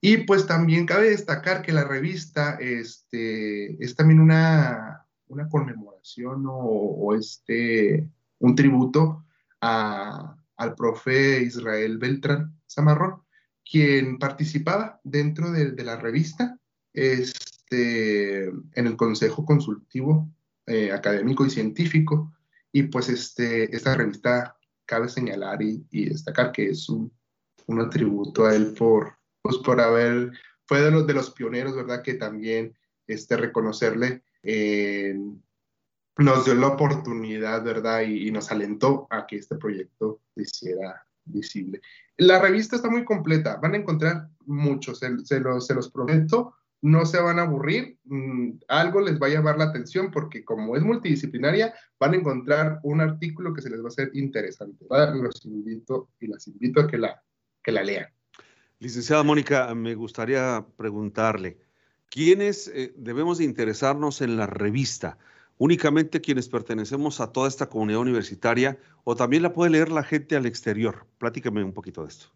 Y 0.00 0.18
pues 0.18 0.46
también 0.46 0.86
cabe 0.86 1.10
destacar 1.10 1.62
que 1.62 1.72
la 1.72 1.84
revista 1.84 2.58
este, 2.60 3.82
es 3.82 3.96
también 3.96 4.20
una, 4.20 5.06
una 5.28 5.48
conmemoración 5.48 6.44
o, 6.48 7.14
este, 7.14 8.08
un 8.38 8.54
tributo 8.54 9.24
al 9.60 10.74
profe 10.76 11.42
Israel 11.42 11.98
Beltrán 11.98 12.60
Zamarrón, 12.68 13.22
quien 13.68 14.18
participaba 14.18 15.00
dentro 15.02 15.50
de, 15.50 15.72
la 15.82 15.96
revista 15.96 16.58
este, 16.92 18.44
en 18.46 18.86
el 18.86 18.96
Consejo 18.96 19.44
Consultivo 19.44 20.30
eh, 20.66 20.92
Académico 20.92 21.44
y 21.46 21.50
Científico. 21.50 22.32
Y 22.72 22.84
pues 22.84 23.08
este, 23.08 23.74
esta 23.74 23.94
revista 23.94 24.56
cabe 24.84 25.08
señalar 25.08 25.60
y, 25.62 26.08
destacar 26.08 26.52
que 26.52 26.70
es 26.70 26.88
un, 26.88 27.12
un 27.66 27.90
tributo 27.90 28.46
a 28.46 28.54
él 28.54 28.74
por, 28.74 29.16
pues 29.42 29.56
por 29.58 29.80
haber, 29.80 30.32
fue 30.66 30.80
de 30.80 30.90
los, 30.90 31.06
de 31.06 31.14
los 31.14 31.30
pioneros, 31.30 31.74
¿verdad? 31.74 32.02
Que 32.02 32.14
también 32.14 32.76
este, 33.06 33.36
reconocerle 33.36 34.22
nos 36.18 36.44
dio 36.44 36.54
la 36.54 36.68
oportunidad, 36.68 37.62
¿verdad? 37.62 38.02
Y, 38.02 38.30
nos 38.30 38.50
alentó 38.50 39.06
a 39.10 39.26
que 39.26 39.36
este 39.36 39.56
proyecto 39.56 40.20
se 40.34 40.42
hiciera 40.42 41.06
visible. 41.24 41.80
La 42.16 42.40
revista 42.40 42.76
está 42.76 42.88
muy 42.88 43.04
completa, 43.04 43.56
van 43.56 43.74
a 43.74 43.78
encontrar 43.78 44.28
muchos, 44.46 45.00
se, 45.00 45.40
los, 45.40 45.66
se 45.66 45.74
los 45.74 45.90
prometo, 45.90 46.54
no 46.82 47.06
se 47.06 47.20
van 47.20 47.38
a 47.38 47.42
aburrir, 47.42 47.98
mm, 48.04 48.50
algo 48.68 49.00
les 49.00 49.20
va 49.20 49.26
a 49.26 49.30
llamar 49.30 49.58
la 49.58 49.64
atención 49.64 50.10
porque 50.10 50.44
como 50.44 50.76
es 50.76 50.82
multidisciplinaria, 50.82 51.74
van 51.98 52.12
a 52.12 52.16
encontrar 52.16 52.80
un 52.82 53.00
artículo 53.00 53.54
que 53.54 53.62
se 53.62 53.70
les 53.70 53.80
va 53.80 53.84
a 53.84 53.88
hacer 53.88 54.10
interesante. 54.14 54.84
Los 55.14 55.44
invito 55.44 56.10
y 56.20 56.28
las 56.28 56.46
invito 56.46 56.80
a 56.80 56.86
que 56.86 56.98
la, 56.98 57.22
que 57.62 57.72
la 57.72 57.82
lean. 57.82 58.06
Licenciada 58.78 59.22
Mónica, 59.22 59.74
me 59.74 59.94
gustaría 59.94 60.64
preguntarle, 60.76 61.58
¿quiénes 62.10 62.68
eh, 62.68 62.92
debemos 62.96 63.38
de 63.38 63.44
interesarnos 63.44 64.20
en 64.20 64.36
la 64.36 64.46
revista? 64.46 65.18
¿Únicamente 65.58 66.20
quienes 66.20 66.48
pertenecemos 66.48 67.20
a 67.20 67.32
toda 67.32 67.48
esta 67.48 67.70
comunidad 67.70 68.00
universitaria 68.00 68.78
o 69.04 69.16
también 69.16 69.42
la 69.42 69.54
puede 69.54 69.70
leer 69.70 69.90
la 69.90 70.02
gente 70.02 70.36
al 70.36 70.44
exterior? 70.44 71.06
Platícame 71.16 71.64
un 71.64 71.72
poquito 71.72 72.02
de 72.02 72.08
esto. 72.08 72.26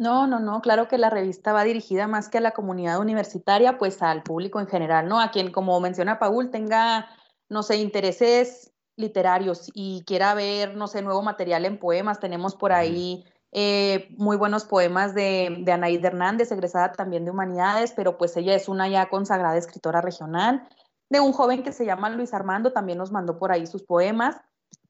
No, 0.00 0.26
no, 0.26 0.40
no, 0.40 0.62
claro 0.62 0.88
que 0.88 0.96
la 0.96 1.10
revista 1.10 1.52
va 1.52 1.62
dirigida 1.62 2.08
más 2.08 2.30
que 2.30 2.38
a 2.38 2.40
la 2.40 2.52
comunidad 2.52 3.00
universitaria, 3.00 3.76
pues 3.76 4.00
al 4.00 4.22
público 4.22 4.58
en 4.58 4.66
general, 4.66 5.06
¿no? 5.06 5.20
A 5.20 5.30
quien, 5.30 5.52
como 5.52 5.78
menciona 5.78 6.18
Paul, 6.18 6.50
tenga, 6.50 7.06
no 7.50 7.62
sé, 7.62 7.76
intereses 7.76 8.72
literarios 8.96 9.70
y 9.74 10.02
quiera 10.06 10.32
ver, 10.32 10.74
no 10.74 10.86
sé, 10.86 11.02
nuevo 11.02 11.20
material 11.20 11.66
en 11.66 11.78
poemas, 11.78 12.18
tenemos 12.18 12.56
por 12.56 12.72
ahí 12.72 13.26
eh, 13.52 14.08
muy 14.16 14.38
buenos 14.38 14.64
poemas 14.64 15.14
de, 15.14 15.58
de 15.66 16.00
Hernández, 16.02 16.50
egresada 16.50 16.92
también 16.92 17.26
de 17.26 17.32
Humanidades, 17.32 17.92
pero 17.92 18.16
pues 18.16 18.34
ella 18.38 18.54
es 18.54 18.70
una 18.70 18.88
ya 18.88 19.10
consagrada 19.10 19.58
escritora 19.58 20.00
regional. 20.00 20.66
De 21.10 21.20
un 21.20 21.32
joven 21.32 21.62
que 21.62 21.72
se 21.72 21.84
llama 21.84 22.08
Luis 22.08 22.32
Armando, 22.32 22.72
también 22.72 22.96
nos 22.96 23.12
mandó 23.12 23.38
por 23.38 23.52
ahí 23.52 23.66
sus 23.66 23.82
poemas. 23.82 24.40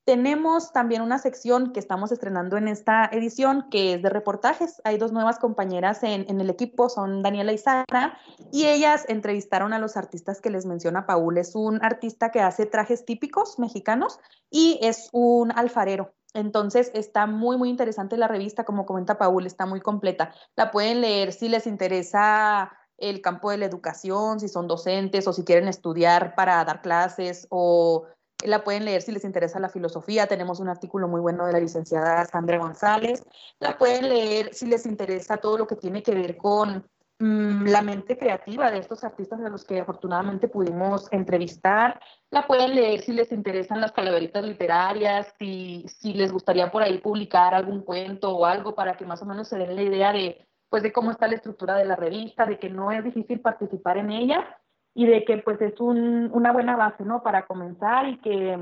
Tenemos 0.04 0.72
también 0.72 1.02
una 1.02 1.18
sección 1.18 1.72
que 1.72 1.80
estamos 1.80 2.10
estrenando 2.10 2.56
en 2.56 2.68
esta 2.68 3.04
edición, 3.12 3.66
que 3.70 3.94
es 3.94 4.02
de 4.02 4.08
reportajes. 4.08 4.80
Hay 4.84 4.98
dos 4.98 5.12
nuevas 5.12 5.38
compañeras 5.38 6.02
en, 6.02 6.40
el 6.40 6.50
equipo, 6.50 6.88
son 6.88 7.22
Daniela 7.22 7.52
y 7.52 7.58
Sara, 7.58 8.18
y 8.50 8.66
ellas 8.66 9.04
entrevistaron 9.08 9.72
a 9.72 9.78
los 9.78 9.96
artistas 9.96 10.40
que 10.40 10.50
les 10.50 10.66
menciona 10.66 11.06
Paul. 11.06 11.38
Es 11.38 11.54
un 11.54 11.84
artista 11.84 12.30
que 12.30 12.40
hace 12.40 12.66
trajes 12.66 13.04
típicos 13.04 13.58
mexicanos 13.58 14.18
y 14.50 14.78
es 14.82 15.10
un 15.12 15.52
alfarero. 15.52 16.14
Entonces 16.32 16.90
está 16.94 17.26
muy, 17.26 17.56
muy 17.56 17.68
interesante 17.68 18.16
la 18.16 18.28
revista, 18.28 18.64
como 18.64 18.86
comenta 18.86 19.18
Paul, 19.18 19.46
está 19.46 19.66
muy 19.66 19.80
completa. 19.80 20.32
La 20.56 20.70
pueden 20.70 21.00
leer 21.00 21.32
si 21.32 21.48
les 21.48 21.66
interesa 21.66 22.72
el 22.96 23.20
campo 23.20 23.50
de 23.50 23.58
la 23.58 23.66
educación, 23.66 24.40
si 24.40 24.48
son 24.48 24.68
docentes 24.68 25.26
o 25.26 25.32
si 25.32 25.44
quieren 25.44 25.68
estudiar 25.68 26.34
para 26.34 26.64
dar 26.64 26.82
clases 26.82 27.46
o 27.50 28.06
la 28.44 28.64
pueden 28.64 28.85
leer 28.85 29.03
si 29.03 29.12
les 29.12 29.24
interesa 29.24 29.61
la 29.61 29.68
filosofía. 29.68 30.26
Tenemos 30.26 30.61
un 30.61 30.68
artículo 30.68 31.09
muy 31.09 31.20
bueno 31.20 31.46
de 31.46 31.53
la 31.53 31.61
licenciada 31.61 32.24
Sandra 32.26 32.59
González. 32.59 33.22
La 33.59 33.79
pueden 33.79 34.09
leer 34.09 34.55
si 34.55 34.66
les 34.66 34.87
interesa 34.87 35.37
todo 35.37 35.59
lo 35.59 35.66
que 35.66 35.76
tiene 35.76 36.03
que 36.03 36.14
ver 36.14 36.37
con 36.37 36.85
Mm, 37.22 37.66
la 37.66 37.83
mente 37.83 38.16
creativa 38.16 38.70
de 38.70 38.79
estos 38.79 39.05
artistas 39.05 39.40
a 39.40 39.50
los 39.50 39.62
que 39.66 39.79
afortunadamente 39.79 40.48
pudimos 40.48 41.07
entrevistar. 41.12 42.00
La 42.31 42.46
pueden 42.46 42.74
leer 42.74 43.03
si 43.03 43.12
les 43.12 43.31
interesan 43.31 43.79
las 43.83 43.92
calaveritas 43.92 44.42
literarias, 44.42 45.35
si, 45.38 45.85
si 45.87 46.14
les 46.14 46.33
gustaría 46.33 46.70
por 46.70 46.83
ahí 46.83 46.96
publicar 46.96 47.55
algún 47.55 47.83
cuento 47.83 48.35
o 48.35 48.46
algo 48.46 48.74
para 48.74 48.96
que 48.96 49.05
más 49.05 49.20
o 49.20 49.26
menos 49.26 49.48
se 49.48 49.59
den 49.59 49.76
la 49.76 49.83
idea 49.83 50.14
de, 50.14 50.48
pues, 50.70 50.83
de 50.83 50.92
cómo 50.92 51.11
está 51.11 51.29
la 51.29 51.35
estructura 51.35 51.76
de 51.76 51.85
la 51.85 51.94
revista, 51.94 52.46
de 52.46 52.59
que 52.59 52.70
no 52.70 52.90
es 52.90 53.05
difícil 53.05 53.40
participar 53.40 53.98
en 53.98 54.12
ella 54.12 54.59
y 54.94 55.07
de 55.07 55.24
que 55.24 55.38
pues 55.38 55.61
es 55.61 55.79
un, 55.81 56.31
una 56.33 56.53
buena 56.53 56.76
base, 56.76 57.05
¿no? 57.05 57.22
Para 57.22 57.46
comenzar 57.46 58.09
y 58.09 58.18
que 58.18 58.59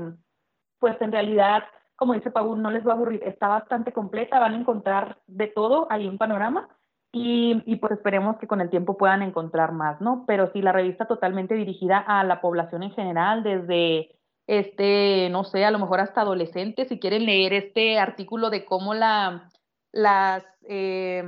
pues 0.79 0.99
en 1.01 1.11
realidad, 1.11 1.63
como 1.95 2.13
dice 2.13 2.31
Paul, 2.31 2.61
no 2.61 2.71
les 2.71 2.85
va 2.87 2.91
a 2.91 2.95
aburrir, 2.95 3.23
está 3.23 3.47
bastante 3.47 3.91
completa, 3.91 4.39
van 4.39 4.53
a 4.53 4.59
encontrar 4.59 5.17
de 5.27 5.47
todo 5.47 5.87
ahí 5.89 6.07
en 6.07 6.17
Panorama 6.17 6.69
y, 7.11 7.61
y, 7.65 7.77
pues 7.77 7.93
esperemos 7.93 8.37
que 8.37 8.47
con 8.47 8.61
el 8.61 8.69
tiempo 8.69 8.95
puedan 8.95 9.23
encontrar 9.23 9.71
más, 9.71 9.99
¿no? 9.99 10.25
Pero 10.27 10.51
sí, 10.51 10.61
la 10.61 10.71
revista 10.71 11.07
totalmente 11.07 11.55
dirigida 11.55 11.97
a 11.97 12.23
la 12.23 12.39
población 12.39 12.83
en 12.83 12.91
general, 12.91 13.41
desde, 13.41 14.15
este, 14.45 15.27
no 15.31 15.43
sé, 15.43 15.65
a 15.65 15.71
lo 15.71 15.79
mejor 15.79 16.01
hasta 16.01 16.21
adolescentes, 16.21 16.87
si 16.87 16.99
quieren 16.99 17.25
leer 17.25 17.53
este 17.53 17.97
artículo 17.97 18.51
de 18.51 18.63
cómo 18.63 18.93
la, 18.93 19.49
las, 19.91 20.45
eh, 20.67 21.23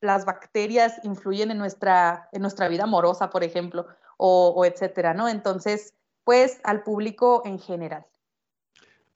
las 0.00 0.24
bacterias 0.24 1.00
influyen 1.04 1.50
en 1.50 1.58
nuestra, 1.58 2.28
en 2.32 2.42
nuestra 2.42 2.68
vida 2.68 2.84
amorosa, 2.84 3.30
por 3.30 3.44
ejemplo, 3.44 3.86
o, 4.16 4.52
o 4.56 4.64
etcétera, 4.64 5.14
¿no? 5.14 5.28
Entonces, 5.28 5.94
pues 6.24 6.60
al 6.64 6.82
público 6.82 7.42
en 7.44 7.58
general. 7.58 8.06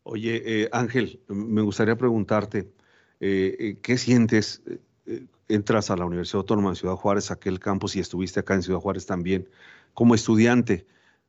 Oye, 0.02 0.42
eh, 0.44 0.68
Ángel, 0.72 1.22
me 1.28 1.62
gustaría 1.62 1.96
preguntarte, 1.96 2.72
eh, 3.20 3.56
eh, 3.58 3.78
¿qué 3.82 3.98
sientes? 3.98 4.62
entras 5.46 5.90
a 5.90 5.96
la 5.96 6.06
Universidad 6.06 6.38
Autónoma 6.38 6.70
de 6.70 6.76
Ciudad 6.76 6.94
Juárez, 6.94 7.30
aquel 7.30 7.60
campus, 7.60 7.96
y 7.96 8.00
estuviste 8.00 8.40
acá 8.40 8.54
en 8.54 8.62
Ciudad 8.62 8.80
Juárez 8.80 9.04
también, 9.04 9.46
como 9.92 10.14
estudiante. 10.14 10.86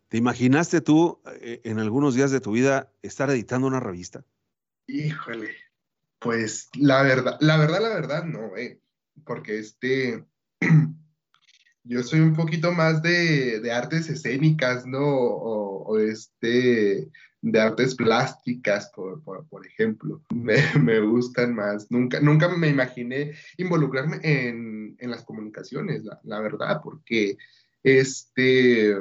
¿Te 0.07 0.15
imaginaste 0.15 0.79
tú 0.79 1.19
en 1.41 1.79
algunos 1.79 2.15
días 2.15 2.31
de 2.31 2.39
tu 2.39 2.51
vida 2.51 2.89
estar 3.01 3.29
editando 3.29 3.67
una 3.67 3.81
revista? 3.81 4.23
Híjole, 4.87 5.55
pues 6.19 6.69
la 6.79 7.03
verdad, 7.03 7.37
la 7.39 7.57
verdad, 7.57 7.81
la 7.81 7.89
verdad, 7.89 8.23
no, 8.23 8.55
eh, 8.55 8.79
porque 9.23 9.59
este, 9.59 10.23
yo 11.83 12.03
soy 12.03 12.19
un 12.19 12.35
poquito 12.35 12.71
más 12.71 13.01
de, 13.01 13.71
artes 13.71 14.09
escénicas, 14.09 14.85
¿no? 14.85 15.05
O, 15.05 15.99
este, 15.99 17.09
de 17.41 17.59
artes 17.61 17.95
plásticas, 17.95 18.91
por, 18.93 19.65
ejemplo. 19.65 20.21
Me, 20.33 20.99
gustan 20.99 21.55
más. 21.55 21.89
Nunca, 21.91 22.19
nunca 22.19 22.49
me 22.49 22.67
imaginé 22.69 23.33
involucrarme 23.57 24.19
en, 24.23 24.97
las 24.99 25.23
comunicaciones, 25.23 26.03
la, 26.23 26.39
verdad, 26.39 26.81
porque 26.83 27.37
este, 27.83 28.95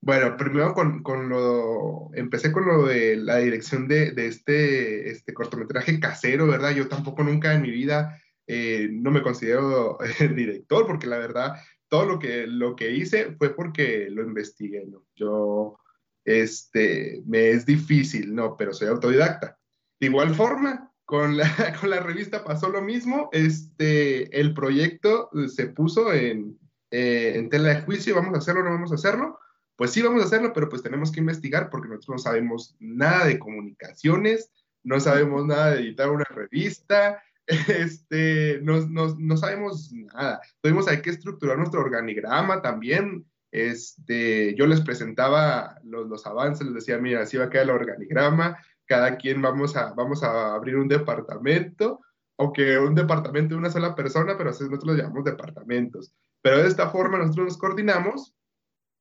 bueno, 0.00 0.36
primero 0.38 0.72
con, 0.72 1.28
lo, 1.28 2.10
empecé 2.14 2.50
con 2.50 2.66
lo 2.66 2.86
de 2.86 3.16
la 3.16 3.38
dirección 3.38 3.88
de, 3.88 4.14
este, 4.16 5.10
este 5.10 5.34
cortometraje 5.34 6.00
casero, 6.00 6.46
¿verdad? 6.46 6.70
Yo 6.70 6.88
tampoco 6.88 7.22
nunca 7.24 7.52
en 7.52 7.62
mi 7.62 7.70
vida 7.70 8.18
eh, 8.48 8.88
no 8.90 9.10
me 9.10 9.22
considero 9.22 9.98
el 10.20 10.34
director, 10.34 10.86
porque 10.86 11.06
la 11.06 11.18
verdad, 11.18 11.56
todo 11.88 12.06
lo 12.06 12.18
que, 12.18 12.46
lo 12.46 12.74
que 12.74 12.90
hice 12.90 13.36
fue 13.36 13.54
porque 13.54 14.08
lo 14.10 14.22
investigué, 14.22 14.86
¿no? 14.86 15.04
Yo, 15.14 15.78
este, 16.24 17.22
me 17.26 17.50
es 17.50 17.66
difícil, 17.66 18.34
¿no? 18.34 18.56
Pero 18.56 18.72
soy 18.72 18.88
autodidacta. 18.88 19.58
De 20.00 20.06
igual 20.06 20.34
forma, 20.34 20.90
con 21.04 21.36
la, 21.36 21.44
con 21.80 21.90
la 21.90 22.00
revista 22.00 22.42
pasó 22.42 22.70
lo 22.70 22.80
mismo, 22.80 23.28
este, 23.32 24.40
el 24.40 24.54
proyecto 24.54 25.30
se 25.48 25.66
puso 25.68 26.12
en, 26.12 26.58
eh, 26.90 27.34
en 27.36 27.50
tela 27.50 27.68
de 27.68 27.82
juicio, 27.82 28.14
vamos 28.14 28.34
a 28.34 28.38
hacerlo, 28.38 28.64
no 28.64 28.70
vamos 28.70 28.92
a 28.92 28.96
hacerlo. 28.96 29.38
Pues 29.76 29.92
sí, 29.92 30.02
vamos 30.02 30.22
a 30.22 30.26
hacerlo, 30.26 30.52
pero 30.54 30.68
pues 30.68 30.82
tenemos 30.82 31.12
que 31.12 31.20
investigar 31.20 31.68
porque 31.70 31.88
nosotros 31.88 32.16
no 32.16 32.18
sabemos 32.18 32.76
nada 32.80 33.26
de 33.26 33.38
comunicaciones, 33.38 34.50
no 34.82 34.98
sabemos 34.98 35.46
nada 35.46 35.74
de 35.74 35.82
editar 35.82 36.10
una 36.10 36.24
revista, 36.24 37.22
este, 37.68 38.60
no, 38.62 38.86
no, 38.88 39.16
no, 39.18 39.36
sabemos 39.36 39.90
nada. 39.92 40.40
Tuvimos 40.60 40.86
hay 40.86 41.00
que 41.00 41.10
estructurar 41.10 41.56
nuestro 41.56 41.80
organigrama 41.80 42.60
también. 42.60 43.26
Este, 43.50 44.54
yo 44.54 44.66
les 44.66 44.82
presentaba 44.82 45.78
los, 45.82 46.06
los 46.08 46.26
avances, 46.26 46.66
les 46.66 46.74
decía, 46.74 46.98
mira, 46.98 47.22
así 47.22 47.38
va 47.38 47.44
a 47.44 47.50
quedar 47.50 47.64
el 47.64 47.70
organigrama, 47.70 48.58
cada 48.84 49.16
quien 49.16 49.40
vamos 49.40 49.76
a, 49.76 49.94
vamos 49.94 50.22
a 50.22 50.54
abrir 50.54 50.76
un 50.76 50.88
departamento, 50.88 52.00
aunque 52.36 52.78
un 52.78 52.94
departamento 52.94 53.54
de 53.54 53.60
una 53.60 53.70
sola 53.70 53.94
persona, 53.94 54.36
pero 54.36 54.50
así 54.50 54.64
nosotros 54.64 54.96
lo 54.96 55.02
llamamos 55.02 55.24
departamentos. 55.24 56.12
Pero 56.42 56.58
de 56.58 56.68
esta 56.68 56.90
forma 56.90 57.16
nosotros 57.16 57.46
nos 57.46 57.58
coordinamos, 57.58 58.34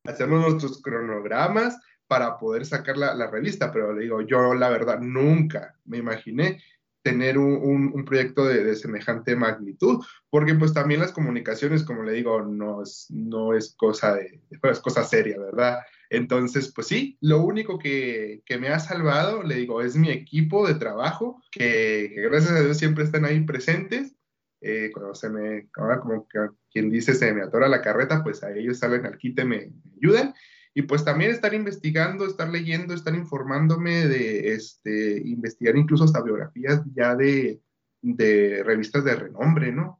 hacemos 0.05 0.39
nuestros 0.39 0.81
cronogramas 0.81 1.77
para 2.07 2.37
poder 2.37 2.65
sacar 2.65 2.97
la, 2.97 3.13
la 3.13 3.29
revista, 3.29 3.73
pero 3.73 3.93
le 3.93 4.03
digo, 4.03 4.21
yo 4.21 4.53
la 4.53 4.69
verdad 4.69 4.99
nunca 5.01 5.75
me 5.83 5.97
imaginé 5.97 6.61
tener 7.07 7.37
un, 7.37 8.03
proyecto 8.03 8.43
de, 8.43 8.75
semejante 8.75 9.33
magnitud, 9.37 10.03
porque 10.29 10.53
pues 10.55 10.73
también 10.73 10.99
las 10.99 11.13
comunicaciones, 11.13 11.83
como 11.83 12.03
le 12.03 12.11
digo, 12.11 12.41
no 12.41 12.83
es, 12.83 13.07
no 13.09 13.53
es 13.53 13.73
cosa 13.77 14.13
de, 14.13 14.41
es 14.51 14.79
cosa 14.81 15.05
seria, 15.05 15.39
¿verdad? 15.39 15.79
Entonces, 16.09 16.73
pues 16.75 16.87
sí, 16.87 17.17
lo 17.21 17.41
único 17.41 17.79
que, 17.79 18.43
me 18.59 18.67
ha 18.67 18.79
salvado, 18.79 19.41
le 19.41 19.55
digo, 19.55 19.81
es 19.81 19.95
mi 19.95 20.09
equipo 20.09 20.67
de 20.67 20.75
trabajo, 20.75 21.41
que, 21.49 22.13
gracias 22.29 22.51
a 22.51 22.61
Dios 22.61 22.77
siempre 22.77 23.05
están 23.05 23.23
ahí 23.23 23.39
presentes. 23.45 24.13
Eh, 24.59 24.89
cuando 24.91 25.15
se 25.15 25.29
me, 25.29 25.69
ahora 25.75 26.01
como 26.01 26.27
que 26.27 26.39
quien 26.71 26.89
dice 26.89 27.13
se 27.13 27.31
me 27.31 27.43
atora 27.43 27.69
la 27.69 27.81
carreta, 27.81 28.21
pues 28.21 28.43
a 28.43 28.51
ellos 28.51 28.79
salen 28.79 29.05
al 29.05 29.17
quite, 29.17 29.45
me, 29.45 29.67
me 29.67 29.93
ayudan. 29.95 30.33
Y 30.77 30.83
pues 30.83 31.03
también 31.03 31.31
estar 31.31 31.55
investigando, 31.55 32.27
estar 32.27 32.49
leyendo, 32.49 32.93
estar 32.93 33.15
informándome 33.15 34.07
de, 34.07 34.53
este, 34.53 35.19
investigar 35.25 35.75
incluso 35.75 36.03
hasta 36.03 36.21
biografías 36.21 36.83
ya 36.93 37.15
de, 37.15 37.59
de 38.03 38.61
revistas 38.63 39.03
de 39.03 39.15
renombre, 39.15 39.71
¿no? 39.71 39.99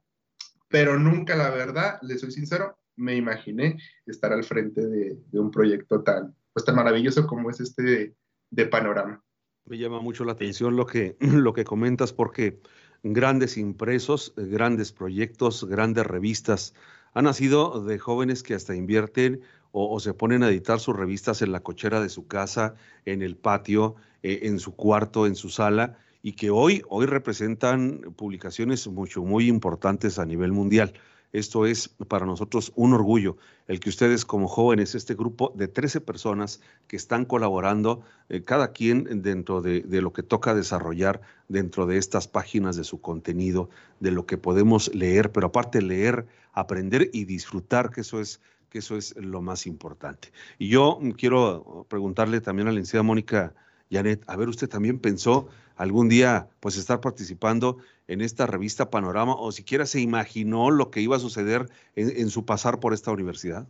Pero 0.68 0.96
nunca, 0.96 1.34
la 1.34 1.50
verdad, 1.50 1.98
le 2.02 2.16
soy 2.16 2.30
sincero, 2.30 2.78
me 2.94 3.16
imaginé 3.16 3.76
estar 4.06 4.32
al 4.32 4.44
frente 4.44 4.86
de, 4.86 5.18
un 5.32 5.50
proyecto 5.50 6.04
tan, 6.04 6.36
pues, 6.52 6.64
tan 6.64 6.76
maravilloso 6.76 7.26
como 7.26 7.50
es 7.50 7.58
este 7.58 7.82
de, 7.82 8.14
de, 8.50 8.66
Panorama. 8.66 9.20
Me 9.64 9.78
llama 9.78 10.00
mucho 10.00 10.24
la 10.24 10.30
atención 10.30 10.76
lo 10.76 10.86
que, 10.86 11.16
lo 11.20 11.54
que 11.54 11.64
comentas 11.64 12.12
porque 12.12 12.60
grandes 13.02 13.56
impresos, 13.56 14.32
grandes 14.36 14.92
proyectos, 14.92 15.64
grandes 15.64 16.06
revistas 16.06 16.72
han 17.14 17.24
nacido 17.24 17.82
de 17.82 17.98
jóvenes 17.98 18.44
que 18.44 18.54
hasta 18.54 18.76
invierten 18.76 19.40
o, 19.72 20.00
se 20.00 20.14
ponen 20.14 20.42
a 20.42 20.48
editar 20.48 20.80
sus 20.80 20.96
revistas 20.96 21.42
en 21.42 21.52
la 21.52 21.60
cochera 21.60 22.00
de 22.00 22.08
su 22.08 22.26
casa, 22.26 22.74
en 23.04 23.22
el 23.22 23.36
patio, 23.36 23.96
eh, 24.22 24.40
en 24.42 24.58
su 24.58 24.74
cuarto, 24.74 25.26
en 25.26 25.36
su 25.36 25.50
sala, 25.50 25.98
y 26.22 26.32
que 26.32 26.50
hoy, 26.50 26.82
hoy 26.88 27.06
representan 27.06 28.00
publicaciones 28.16 28.86
mucho, 28.88 29.22
muy 29.22 29.48
importantes 29.48 30.18
a 30.18 30.26
nivel 30.26 30.52
mundial. 30.52 30.94
Esto 31.32 31.66
es 31.66 31.90
para 32.08 32.24
nosotros 32.24 32.72
un 32.74 32.94
orgullo, 32.94 33.36
el 33.66 33.80
que 33.80 33.90
ustedes 33.90 34.24
como 34.24 34.48
jóvenes, 34.48 34.94
este 34.94 35.14
grupo 35.14 35.52
de 35.54 35.68
13 35.68 36.00
personas 36.00 36.62
que 36.86 36.96
están 36.96 37.26
colaborando, 37.26 38.02
eh, 38.30 38.42
cada 38.42 38.72
quien 38.72 39.22
dentro 39.22 39.60
de, 39.60 39.82
de, 39.82 40.00
lo 40.00 40.14
que 40.14 40.22
toca 40.22 40.54
desarrollar 40.54 41.20
dentro 41.48 41.84
de 41.84 41.98
estas 41.98 42.28
páginas 42.28 42.76
de 42.76 42.84
su 42.84 43.02
contenido, 43.02 43.68
de 44.00 44.10
lo 44.10 44.24
que 44.24 44.38
podemos 44.38 44.92
leer, 44.94 45.30
pero 45.30 45.48
aparte 45.48 45.82
leer, 45.82 46.26
aprender 46.54 47.10
y 47.12 47.26
disfrutar, 47.26 47.90
que 47.90 48.00
eso 48.00 48.20
es 48.20 48.40
que 48.68 48.78
eso 48.78 48.96
es 48.96 49.16
lo 49.16 49.40
más 49.42 49.66
importante. 49.66 50.32
Y 50.58 50.68
yo 50.68 50.98
quiero 51.16 51.86
preguntarle 51.88 52.40
también 52.40 52.68
a 52.68 52.70
la 52.70 52.76
licenciada 52.76 53.02
Mónica 53.02 53.54
Janet, 53.90 54.22
a 54.26 54.36
ver, 54.36 54.48
¿usted 54.48 54.68
también 54.68 54.98
pensó 54.98 55.48
algún 55.76 56.08
día 56.08 56.48
pues 56.60 56.76
estar 56.76 57.00
participando 57.00 57.78
en 58.06 58.20
esta 58.20 58.46
revista 58.46 58.90
Panorama 58.90 59.34
o 59.34 59.52
siquiera 59.52 59.86
se 59.86 60.00
imaginó 60.00 60.70
lo 60.70 60.90
que 60.90 61.00
iba 61.00 61.16
a 61.16 61.20
suceder 61.20 61.70
en, 61.94 62.30
su 62.30 62.44
pasar 62.44 62.80
por 62.80 62.92
esta 62.92 63.12
universidad? 63.12 63.66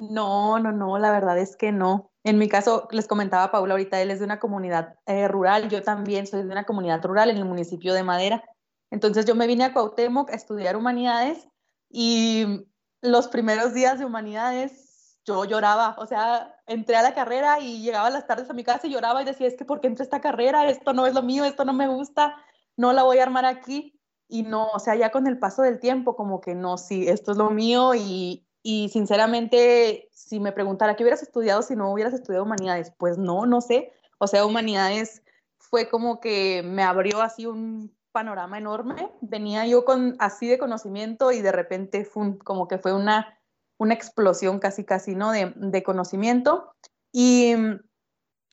No, 0.00 0.60
no, 0.60 0.70
no, 0.70 0.98
la 0.98 1.10
verdad 1.10 1.38
es 1.38 1.56
que 1.56 1.72
no. 1.72 2.10
En 2.22 2.38
mi 2.38 2.48
caso, 2.48 2.86
les 2.92 3.08
comentaba 3.08 3.50
Paula 3.50 3.74
ahorita, 3.74 4.00
él 4.00 4.10
es 4.10 4.20
de 4.20 4.26
una 4.26 4.38
comunidad 4.38 4.94
eh, 5.06 5.26
rural, 5.26 5.68
yo 5.68 5.82
también 5.82 6.26
soy 6.26 6.42
de 6.42 6.50
una 6.50 6.64
comunidad 6.64 7.04
rural 7.04 7.30
en 7.30 7.38
el 7.38 7.44
municipio 7.44 7.94
de 7.94 8.04
Madera. 8.04 8.44
Entonces 8.90 9.26
yo 9.26 9.34
me 9.34 9.46
vine 9.46 9.64
a 9.64 9.72
Cuauhtémoc 9.72 10.30
a 10.30 10.36
estudiar 10.36 10.76
humanidades 10.76 11.48
y 11.90 12.67
los 13.00 13.28
primeros 13.28 13.74
días 13.74 13.98
de 13.98 14.04
humanidades 14.04 14.88
yo 15.24 15.44
lloraba, 15.44 15.94
o 15.98 16.06
sea, 16.06 16.56
entré 16.66 16.96
a 16.96 17.02
la 17.02 17.14
carrera 17.14 17.60
y 17.60 17.82
llegaba 17.82 18.08
las 18.08 18.26
tardes 18.26 18.48
a 18.48 18.54
mi 18.54 18.64
casa 18.64 18.86
y 18.86 18.90
lloraba 18.90 19.20
y 19.20 19.26
decía, 19.26 19.46
es 19.46 19.56
que 19.56 19.66
¿por 19.66 19.80
qué 19.80 19.86
entré 19.86 20.02
a 20.02 20.04
esta 20.04 20.22
carrera? 20.22 20.68
Esto 20.70 20.94
no 20.94 21.06
es 21.06 21.12
lo 21.12 21.22
mío, 21.22 21.44
esto 21.44 21.66
no 21.66 21.74
me 21.74 21.86
gusta, 21.86 22.34
no 22.76 22.94
la 22.94 23.02
voy 23.02 23.18
a 23.18 23.24
armar 23.24 23.44
aquí. 23.44 23.94
Y 24.26 24.42
no, 24.42 24.68
o 24.68 24.78
sea, 24.78 24.94
ya 24.94 25.10
con 25.10 25.26
el 25.26 25.38
paso 25.38 25.62
del 25.62 25.80
tiempo, 25.80 26.16
como 26.16 26.40
que 26.40 26.54
no, 26.54 26.78
sí, 26.78 27.08
esto 27.08 27.32
es 27.32 27.38
lo 27.38 27.50
mío 27.50 27.94
y, 27.94 28.46
y 28.62 28.88
sinceramente, 28.90 30.08
si 30.12 30.40
me 30.40 30.52
preguntara, 30.52 30.96
¿qué 30.96 31.02
hubieras 31.02 31.22
estudiado 31.22 31.62
si 31.62 31.76
no 31.76 31.92
hubieras 31.92 32.14
estudiado 32.14 32.44
humanidades? 32.44 32.92
Pues 32.98 33.18
no, 33.18 33.46
no 33.46 33.60
sé. 33.60 33.92
O 34.18 34.26
sea, 34.26 34.46
humanidades 34.46 35.22
fue 35.58 35.88
como 35.88 36.20
que 36.20 36.62
me 36.62 36.82
abrió 36.82 37.20
así 37.20 37.46
un 37.46 37.94
panorama 38.18 38.58
enorme. 38.58 39.12
Venía 39.20 39.64
yo 39.66 39.84
con 39.84 40.16
así 40.18 40.48
de 40.48 40.58
conocimiento 40.58 41.30
y 41.30 41.40
de 41.40 41.52
repente 41.52 42.04
fue 42.04 42.36
como 42.38 42.66
que 42.66 42.78
fue 42.78 42.92
una, 42.92 43.38
una 43.78 43.94
explosión 43.94 44.58
casi, 44.58 44.84
casi, 44.84 45.14
¿no? 45.14 45.30
De, 45.30 45.52
de 45.54 45.84
conocimiento. 45.84 46.74
Y 47.12 47.54
mm, 47.56 47.78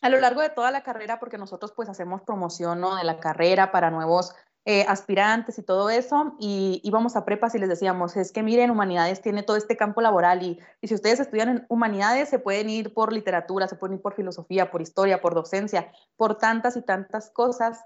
a 0.03 0.09
lo 0.09 0.19
largo 0.19 0.41
de 0.41 0.51
toda 0.51 0.69
la 0.69 0.83
carrera, 0.83 1.19
porque 1.19 1.39
nosotros 1.39 1.73
pues 1.75 1.89
hacemos 1.89 2.21
promoción, 2.21 2.79
¿no? 2.79 2.95
De 2.95 3.03
la 3.03 3.19
carrera 3.19 3.71
para 3.71 3.89
nuevos 3.89 4.35
eh, 4.65 4.85
aspirantes 4.87 5.57
y 5.57 5.63
todo 5.63 5.89
eso, 5.89 6.35
y 6.39 6.79
íbamos 6.83 7.15
a 7.15 7.25
prepas 7.25 7.55
y 7.55 7.59
les 7.59 7.69
decíamos, 7.69 8.15
es 8.17 8.31
que 8.31 8.43
miren, 8.43 8.69
humanidades 8.69 9.19
tiene 9.21 9.41
todo 9.41 9.57
este 9.57 9.77
campo 9.77 10.01
laboral 10.01 10.43
y, 10.43 10.59
y, 10.79 10.87
si 10.87 10.93
ustedes 10.93 11.19
estudian 11.19 11.49
en 11.49 11.65
humanidades 11.69 12.29
se 12.29 12.37
pueden 12.37 12.69
ir 12.69 12.93
por 12.93 13.13
literatura, 13.13 13.67
se 13.67 13.77
pueden 13.77 13.95
ir 13.95 14.01
por 14.03 14.13
filosofía, 14.13 14.69
por 14.69 14.83
historia, 14.83 15.21
por 15.21 15.33
docencia, 15.33 15.91
por 16.17 16.37
tantas 16.37 16.77
y 16.77 16.83
tantas 16.83 17.31
cosas 17.31 17.83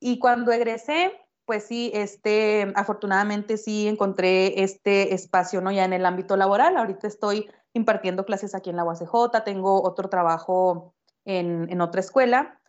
y 0.00 0.18
cuando 0.18 0.50
egresé, 0.50 1.12
pues 1.44 1.66
sí, 1.66 1.90
este, 1.94 2.72
afortunadamente 2.74 3.56
sí 3.56 3.86
encontré 3.86 4.62
este 4.62 5.14
espacio, 5.14 5.60
¿no? 5.60 5.70
Ya 5.70 5.84
en 5.84 5.92
el 5.92 6.06
ámbito 6.06 6.36
laboral. 6.36 6.76
Ahorita 6.76 7.06
estoy 7.06 7.50
impartiendo 7.72 8.24
clases 8.24 8.54
aquí 8.54 8.70
en 8.70 8.76
la 8.76 8.84
UACJ, 8.84 9.44
tengo 9.44 9.82
otro 9.82 10.08
trabajo 10.08 10.94
en, 11.24 11.70
en 11.70 11.80
otra 11.80 12.00
escuela, 12.00 12.60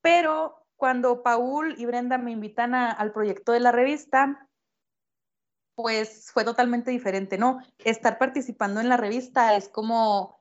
pero 0.00 0.64
cuando 0.76 1.22
Paul 1.22 1.74
y 1.78 1.84
Brenda 1.84 2.16
me 2.18 2.30
invitan 2.30 2.74
al 2.74 3.12
proyecto 3.12 3.52
de 3.52 3.60
la 3.60 3.70
revista, 3.70 4.48
pues 5.74 6.30
fue 6.32 6.44
totalmente 6.44 6.90
diferente, 6.90 7.36
¿no? 7.36 7.60
Estar 7.78 8.18
participando 8.18 8.80
en 8.80 8.88
la 8.88 8.96
revista 8.96 9.56
es 9.56 9.68
como 9.68 10.39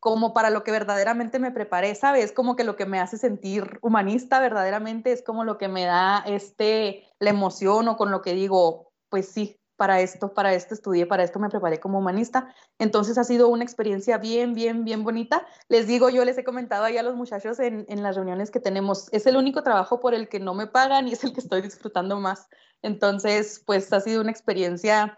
como 0.00 0.32
para 0.32 0.50
lo 0.50 0.64
que 0.64 0.70
verdaderamente 0.70 1.38
me 1.38 1.50
preparé, 1.50 1.94
¿sabes? 1.94 2.26
Es 2.26 2.32
como 2.32 2.56
que 2.56 2.64
lo 2.64 2.76
que 2.76 2.86
me 2.86 3.00
hace 3.00 3.18
sentir 3.18 3.78
humanista 3.82 4.40
verdaderamente, 4.40 5.12
es 5.12 5.22
como 5.22 5.44
lo 5.44 5.58
que 5.58 5.68
me 5.68 5.84
da 5.84 6.24
este, 6.26 7.04
la 7.18 7.30
emoción 7.30 7.88
o 7.88 7.96
con 7.96 8.10
lo 8.10 8.22
que 8.22 8.34
digo, 8.34 8.92
pues 9.08 9.28
sí, 9.28 9.58
para 9.78 10.00
esto, 10.00 10.34
para 10.34 10.54
esto 10.54 10.74
estudié, 10.74 11.06
para 11.06 11.22
esto 11.22 11.38
me 11.38 11.48
preparé 11.48 11.78
como 11.78 11.98
humanista. 11.98 12.52
Entonces 12.80 13.16
ha 13.16 13.22
sido 13.22 13.48
una 13.48 13.62
experiencia 13.62 14.18
bien, 14.18 14.52
bien, 14.52 14.84
bien 14.84 15.04
bonita. 15.04 15.46
Les 15.68 15.86
digo, 15.86 16.10
yo 16.10 16.24
les 16.24 16.36
he 16.36 16.42
comentado 16.42 16.84
ahí 16.84 16.98
a 16.98 17.04
los 17.04 17.14
muchachos 17.14 17.60
en, 17.60 17.86
en, 17.88 18.02
las 18.02 18.16
reuniones 18.16 18.50
que 18.50 18.58
tenemos, 18.58 19.08
es 19.12 19.26
el 19.26 19.36
único 19.36 19.62
trabajo 19.62 20.00
por 20.00 20.14
el 20.14 20.28
que 20.28 20.40
no 20.40 20.52
me 20.52 20.66
pagan 20.66 21.06
y 21.06 21.12
es 21.12 21.22
el 21.22 21.32
que 21.32 21.40
estoy 21.40 21.62
disfrutando 21.62 22.18
más. 22.18 22.48
Entonces, 22.82 23.62
pues 23.64 23.92
ha 23.92 24.00
sido 24.00 24.20
una 24.20 24.32
experiencia 24.32 25.16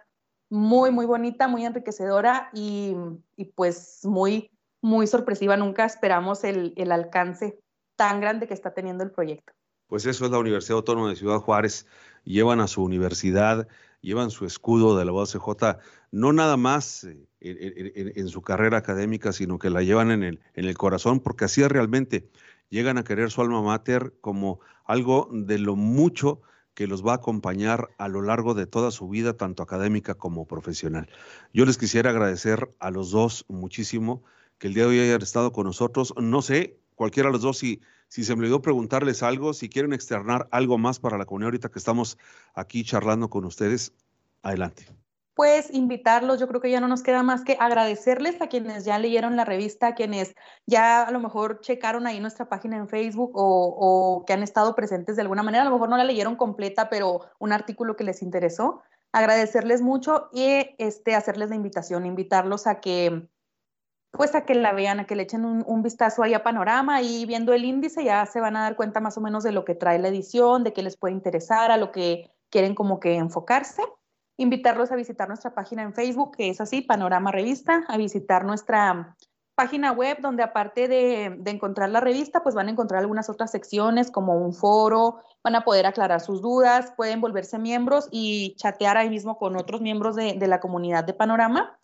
muy, 0.51 0.90
muy 0.90 1.07
bonita, 1.07 1.49
muy 1.49 1.64
enriquecedora 1.64 2.51
y, 2.53 2.95
y 3.37 3.47
pues 3.47 4.01
muy, 4.05 4.51
muy 4.83 5.07
sorpresiva. 5.07 5.57
Nunca 5.57 5.85
esperamos 5.85 6.45
el, 6.45 6.73
el 6.77 6.93
alcance 6.93 7.59
tan 7.97 8.21
grande 8.21 8.47
que 8.47 8.55
está 8.55 8.73
teniendo 8.73 9.05
el 9.05 9.11
proyecto. 9.11 9.53
Pues 9.87 10.07
eso 10.07 10.25
es 10.25 10.31
la 10.31 10.38
Universidad 10.38 10.77
Autónoma 10.77 11.11
de 11.11 11.16
Ciudad 11.16 11.38
Juárez. 11.38 11.87
Llevan 12.25 12.61
a 12.61 12.69
su 12.69 12.83
universidad 12.83 13.66
llevan 14.01 14.31
su 14.31 14.47
escudo 14.47 14.97
de 14.97 15.05
la 15.05 15.12
UACJ, 15.12 15.79
no 16.11 16.33
nada 16.33 16.57
más 16.57 17.05
eh, 17.05 17.27
en, 17.40 18.29
su 18.29 18.43
carrera 18.43 18.79
académica, 18.79 19.33
sino 19.33 19.59
que 19.59 19.71
la 19.71 19.83
llevan 19.83 20.11
en 20.11 20.23
el, 20.23 20.40
en 20.55 20.64
el 20.64 20.77
corazón, 20.77 21.21
porque 21.21 21.45
así 21.45 21.66
realmente. 21.66 22.29
Llegan 22.69 22.99
a 22.99 23.05
querer 23.05 23.33
su 23.33 23.40
alma 23.40 23.61
mater 23.62 24.14
como 24.21 24.61
algo 24.85 25.29
de 25.33 25.59
lo 25.59 25.75
mucho 25.75 26.40
que 26.75 26.87
los 26.87 27.05
va 27.05 27.12
a 27.12 27.16
acompañar 27.16 27.88
a 27.99 28.07
lo 28.07 28.23
largo 28.23 28.55
de 28.55 28.66
toda 28.66 28.93
su 28.93 29.09
vida, 29.09 29.37
tanto 29.37 29.64
académica 29.64 30.14
como 30.14 30.47
profesional. 30.47 31.09
Yo 31.53 31.66
les 31.66 31.79
quisiera 31.79 32.11
agradecer 32.11 32.71
a 32.79 32.93
los 32.93 33.11
dos 33.11 33.45
muchísimo 33.49 34.23
que 34.61 34.68
el 34.68 34.75
día 34.75 34.85
de 34.85 34.90
hoy 34.90 35.01
hayan 35.01 35.23
estado 35.23 35.53
con 35.53 35.66
nosotros. 35.66 36.14
No 36.20 36.42
sé, 36.42 36.79
cualquiera 36.94 37.31
de 37.31 37.33
los 37.33 37.42
dos, 37.42 37.59
si 37.59 37.81
se 38.09 38.37
me 38.37 38.42
olvidó 38.42 38.61
preguntarles 38.62 39.25
algo, 39.25 39.55
si 39.55 39.70
quieren 39.70 39.94
externar 39.94 40.49
algo 40.53 40.79
más 40.79 41.01
para 41.01 41.18
la 41.18 41.25
comunidad 41.25 41.49
ahorita 41.49 41.70
que 41.70 41.79
estamos 41.79 42.18
aquí 42.55 42.85
charlando 42.85 43.31
con 43.31 43.46
ustedes, 43.46 43.94
adelante. 44.42 44.87
Pues 45.35 45.73
invitarlos, 45.73 46.38
yo 46.38 46.46
creo 46.46 46.61
que 46.61 46.70
ya 46.70 46.81
no 46.81 46.88
nos 46.88 47.03
queda 47.03 47.23
más 47.23 47.42
que 47.42 47.57
agradecerles 47.59 48.42
a 48.42 48.49
quienes 48.49 48.85
ya 48.85 48.99
leyeron 48.99 49.37
la 49.37 49.46
revista, 49.46 49.87
a 49.87 49.94
quienes 49.94 50.35
ya 50.66 51.05
a 51.05 51.11
lo 51.11 51.20
mejor 51.20 51.62
checaron 51.62 52.07
ahí 52.07 52.20
nuestra 52.20 52.51
página 52.51 52.77
en 52.77 52.88
Facebook 52.88 53.31
o, 53.35 53.75
o 53.79 54.25
que 54.27 54.35
han 54.35 54.42
estado 54.42 54.75
presentes 54.75 55.16
de 55.16 55.23
alguna 55.23 55.42
manera, 55.42 55.62
a 55.62 55.64
lo 55.64 55.73
mejor 55.73 55.88
no 55.88 55.96
la 55.96 56.05
leyeron 56.05 56.37
completa, 56.37 56.90
pero 56.90 57.23
un 57.38 57.53
artículo 57.53 57.96
que 57.96 58.05
les 58.05 58.20
interesó. 58.20 58.83
Agradecerles 59.12 59.81
mucho 59.81 60.29
y 60.35 60.75
este, 60.77 61.14
hacerles 61.14 61.49
la 61.49 61.57
invitación, 61.57 62.05
invitarlos 62.05 62.66
a 62.66 62.81
que 62.81 63.27
pues 64.11 64.35
a 64.35 64.44
que 64.44 64.55
la 64.55 64.73
vean, 64.73 65.01
a 65.01 65.07
que 65.07 65.14
le 65.14 65.23
echen 65.23 65.44
un, 65.44 65.83
vistazo 65.83 66.23
ahí 66.23 66.35
a 66.35 66.42
Panorama 66.42 67.01
y 67.01 67.27
viendo 67.27 67.53
el 67.53 67.64
índice 67.64 68.05
ya 68.05 68.27
se 68.27 68.40
van 68.40 68.57
a 68.57 68.62
dar 68.62 68.77
cuenta 68.77 69.01
más 69.01 69.16
o 69.16 69.20
menos 69.20 69.44
de 69.44 69.53
lo 69.53 69.64
que 69.64 69.75
trae 69.75 69.99
la 69.99 70.09
edición, 70.09 70.64
de 70.64 70.73
qué 70.73 70.83
les 70.83 70.96
puede 70.96 71.14
interesar, 71.14 71.70
a 71.70 71.77
lo 71.77 71.92
que 71.92 72.31
quieren 72.51 72.75
como 72.75 73.01
que 73.01 73.14
enfocarse. 73.14 73.83
Invitarlos 74.37 74.90
a 74.90 74.96
visitar 74.96 75.29
nuestra 75.29 75.55
página 75.55 75.83
en 75.83 75.94
Facebook, 75.94 76.37
que 76.37 76.49
es 76.49 76.61
así, 76.61 76.81
Panorama 76.81 77.31
Revista, 77.31 77.85
a 77.88 77.96
visitar 77.96 78.44
nuestra 78.44 79.16
página 79.55 79.92
web, 79.92 80.18
donde 80.20 80.42
aparte 80.42 80.88
de, 80.88 81.25
encontrar 81.44 81.90
la 81.90 82.01
revista, 82.01 82.42
pues 82.42 82.55
van 82.55 82.68
a 82.68 82.70
encontrar 82.70 83.01
algunas 83.01 83.29
otras 83.29 83.51
secciones 83.51 84.11
como 84.11 84.35
un 84.35 84.55
foro, 84.55 85.20
van 85.44 85.55
a 85.55 85.64
poder 85.64 85.85
aclarar 85.85 86.23
sus 86.23 86.40
dudas, 86.40 86.94
pueden 86.96 87.20
volverse 87.20 87.59
miembros 87.59 88.09
y 88.11 88.55
chatear 88.57 88.96
ahí 88.96 89.11
mismo 89.11 89.37
con 89.37 89.57
otros 89.57 89.83
miembros 89.83 90.16
de, 90.16 90.33
de 90.33 90.46
la 90.49 90.61
comunidad 90.61 91.05
de 91.05 91.12
Panorama. 91.12 91.79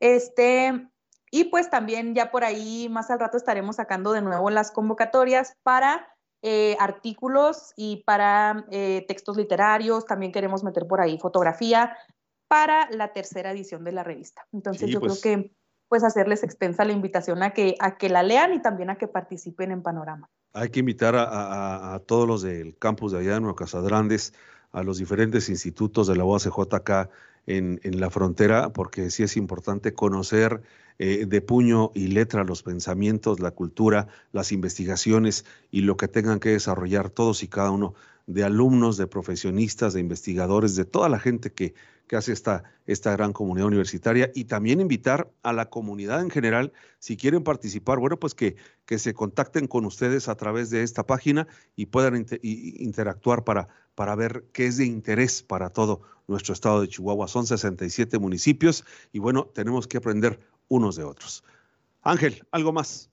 Este, 0.00 0.88
y 1.30 1.44
pues 1.44 1.70
también 1.70 2.14
ya 2.14 2.30
por 2.30 2.44
ahí 2.44 2.88
más 2.88 3.10
al 3.10 3.20
rato 3.20 3.36
estaremos 3.36 3.76
sacando 3.76 4.12
de 4.12 4.22
nuevo 4.22 4.50
las 4.50 4.70
convocatorias 4.70 5.54
para 5.62 6.08
eh, 6.42 6.76
artículos 6.78 7.72
y 7.76 8.02
para 8.06 8.64
eh, 8.70 9.04
textos 9.08 9.36
literarios. 9.36 10.06
También 10.06 10.32
queremos 10.32 10.64
meter 10.64 10.86
por 10.86 11.00
ahí 11.00 11.18
fotografía 11.18 11.96
para 12.48 12.88
la 12.90 13.12
tercera 13.12 13.50
edición 13.52 13.84
de 13.84 13.92
la 13.92 14.04
revista. 14.04 14.46
Entonces 14.52 14.88
yo 14.88 15.00
pues. 15.00 15.20
creo 15.20 15.36
que 15.36 15.52
pues 15.88 16.04
hacerles 16.04 16.42
extensa 16.42 16.84
la 16.84 16.92
invitación 16.92 17.42
a 17.42 17.50
que, 17.50 17.74
a 17.80 17.96
que 17.96 18.08
la 18.08 18.22
lean 18.22 18.52
y 18.52 18.60
también 18.60 18.90
a 18.90 18.98
que 18.98 19.08
participen 19.08 19.70
en 19.72 19.82
Panorama. 19.82 20.28
Hay 20.52 20.68
que 20.68 20.80
invitar 20.80 21.16
a, 21.16 21.24
a, 21.24 21.94
a 21.94 21.98
todos 22.00 22.28
los 22.28 22.42
del 22.42 22.76
campus 22.78 23.12
de 23.12 23.18
allá 23.18 23.34
de 23.34 23.40
Nueva 23.40 23.56
Casadrandes, 23.56 24.34
a 24.72 24.82
los 24.82 24.98
diferentes 24.98 25.48
institutos 25.48 26.06
de 26.06 26.16
la 26.16 26.24
UACJ 26.24 26.74
acá 26.74 27.10
en, 27.48 28.00
la 28.00 28.10
frontera, 28.10 28.72
porque 28.72 29.10
sí 29.10 29.22
es 29.22 29.36
importante 29.36 29.94
conocer 29.94 30.60
eh, 30.98 31.26
de 31.26 31.40
puño 31.40 31.90
y 31.94 32.08
letra 32.08 32.44
los 32.44 32.62
pensamientos, 32.62 33.40
la 33.40 33.52
cultura, 33.52 34.08
las 34.32 34.52
investigaciones 34.52 35.44
y 35.70 35.80
lo 35.80 35.96
que 35.96 36.08
tengan 36.08 36.40
que 36.40 36.50
desarrollar 36.50 37.08
todos 37.08 37.42
y 37.42 37.48
cada 37.48 37.70
uno 37.70 37.94
de 38.26 38.44
alumnos, 38.44 38.98
de 38.98 39.06
profesionistas, 39.06 39.94
de 39.94 40.00
investigadores, 40.00 40.76
de 40.76 40.84
toda 40.84 41.08
la 41.08 41.18
gente 41.18 41.50
que, 41.50 41.74
que 42.08 42.16
hace 42.16 42.32
esta, 42.32 42.64
esta 42.86 43.12
gran 43.12 43.32
comunidad 43.32 43.68
universitaria 43.68 44.32
y 44.34 44.44
también 44.44 44.80
invitar 44.80 45.30
a 45.42 45.52
la 45.52 45.70
comunidad 45.70 46.22
en 46.22 46.30
general, 46.30 46.72
si 46.98 47.16
quieren 47.16 47.44
participar, 47.44 47.98
bueno, 47.98 48.18
pues 48.18 48.34
que, 48.34 48.56
que 48.86 48.98
se 48.98 49.14
contacten 49.14 49.68
con 49.68 49.84
ustedes 49.84 50.28
a 50.28 50.34
través 50.34 50.70
de 50.70 50.82
esta 50.82 51.06
página 51.06 51.46
y 51.76 51.86
puedan 51.86 52.26
interactuar 52.42 53.44
para, 53.44 53.68
para 53.94 54.16
ver 54.16 54.44
qué 54.52 54.66
es 54.66 54.78
de 54.78 54.86
interés 54.86 55.42
para 55.42 55.70
todo 55.70 56.00
nuestro 56.26 56.54
estado 56.54 56.80
de 56.80 56.88
Chihuahua. 56.88 57.28
Son 57.28 57.46
67 57.46 58.18
municipios 58.18 58.84
y 59.12 59.18
bueno, 59.18 59.44
tenemos 59.54 59.86
que 59.86 59.98
aprender 59.98 60.40
unos 60.68 60.96
de 60.96 61.04
otros. 61.04 61.44
Ángel, 62.02 62.44
¿algo 62.50 62.72
más? 62.72 63.10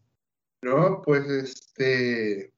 No, 0.61 1.01
pues 1.03 1.27
este, 1.27 2.51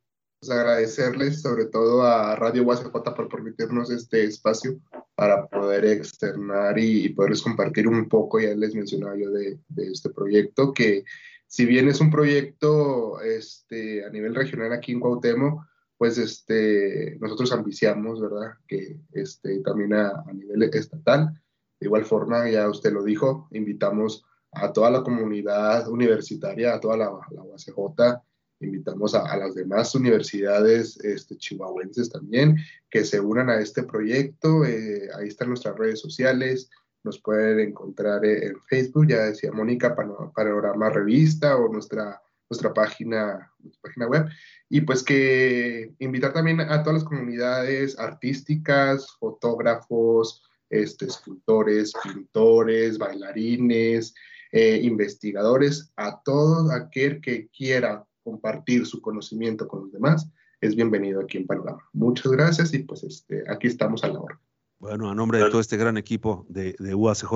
pues 0.48 0.60
agradecerles 0.60 1.42
sobre 1.42 1.66
todo 1.66 2.04
a 2.04 2.36
Radio 2.36 2.64
UACJ 2.64 2.92
por 2.92 3.28
permitirnos 3.28 3.92
este 3.92 4.24
espacio 4.24 4.80
para 5.16 5.48
poder 5.48 5.86
externar 5.86 6.80
y, 6.80 7.10
poderles 7.10 7.42
compartir 7.42 7.88
un 7.88 8.08
poco, 8.08 8.40
ya 8.40 8.56
les 8.56 8.74
mencionaba 8.74 9.18
yo 9.18 9.30
de, 9.32 9.60
de, 9.68 9.92
este 9.92 10.10
proyecto, 10.10 10.74
que 10.74 11.04
si 11.48 11.66
bien 11.66 11.90
es 11.90 12.00
un 12.00 12.12
proyecto 12.12 13.20
este, 13.22 14.06
a 14.06 14.10
nivel 14.10 14.36
regional 14.36 14.72
aquí 14.72 14.94
en 14.94 15.00
Cuauhtémoc, 15.02 15.66
pues 15.98 16.18
este, 16.18 17.18
nosotros 17.20 17.52
ambiciamos, 17.52 18.22
¿verdad? 18.22 18.54
Que 18.68 18.98
este, 19.14 19.60
también 19.60 19.94
a, 19.94 20.24
a 20.26 20.34
nivel 20.34 20.64
estatal. 20.64 21.42
De 21.80 21.88
igual 21.88 22.06
forma, 22.06 22.50
ya 22.50 22.70
usted 22.70 22.94
lo 22.94 23.04
dijo, 23.04 23.48
invitamos 23.52 24.24
a 24.52 24.72
toda 24.72 24.92
la 24.92 25.04
comunidad 25.04 25.90
universitaria, 25.90 26.76
a 26.76 26.80
toda 26.80 26.98
la, 26.98 27.12
la 27.32 27.42
UACJ, 27.44 28.22
invitamos 28.60 29.14
a, 29.14 29.38
las 29.38 29.56
demás 29.56 29.94
universidades 29.96 30.98
este, 31.04 31.38
chihuahuenses 31.38 32.10
también 32.10 32.58
que 32.90 33.04
se 33.04 33.20
unan 33.20 33.50
a 33.50 33.60
este 33.60 33.84
proyecto. 33.84 34.66
Eh, 34.66 35.10
ahí 35.18 35.28
están 35.28 35.50
nuestras 35.50 35.78
redes 35.78 36.00
sociales, 36.00 36.70
nos 37.04 37.22
pueden 37.22 37.60
encontrar 37.60 38.26
en 38.26 38.60
Facebook, 38.68 39.08
ya 39.08 39.26
decía 39.26 39.52
Mónica, 39.52 39.96
Panorama 39.96 40.90
Revista 40.90 41.56
o 41.56 41.72
nuestra, 41.72 42.22
nuestra, 42.50 42.74
página, 42.74 43.52
página 43.82 44.08
web. 44.08 44.26
Y 44.70 44.82
pues 44.82 45.04
que 45.04 45.94
invitar 46.00 46.34
también 46.34 46.60
a 46.60 46.84
todas 46.84 47.02
las 47.02 47.04
comunidades 47.04 47.98
artísticas, 48.00 49.08
fotógrafos, 49.20 50.44
este, 50.70 51.06
escultores, 51.06 51.94
pintores, 52.04 52.98
bailarines, 52.98 54.14
eh, 54.52 54.80
investigadores, 54.84 55.92
a 55.96 56.22
todo 56.24 56.72
aquel 56.72 57.22
que 57.22 57.48
quiera 57.50 58.07
compartir 58.28 58.86
su 58.86 59.02
conocimiento 59.02 59.70
con 59.70 59.84
los 59.84 59.92
demás, 59.94 60.30
es 60.60 60.76
bienvenido 60.76 61.22
aquí 61.22 61.38
en 61.38 61.48
Panorama. 61.48 61.82
Muchas 61.94 62.30
gracias 62.30 62.74
y 62.74 62.80
pues 62.80 63.02
este, 63.04 63.50
aquí 63.50 63.68
estamos 63.68 64.04
a 64.04 64.10
la 64.10 64.20
hora. 64.20 64.38
Bueno, 64.80 65.10
a 65.10 65.16
nombre 65.16 65.40
de 65.40 65.50
todo 65.50 65.62
este 65.62 65.78
gran 65.78 65.98
equipo 65.98 66.46
de, 66.50 66.76
de 66.78 66.94
UACJ 66.94 67.32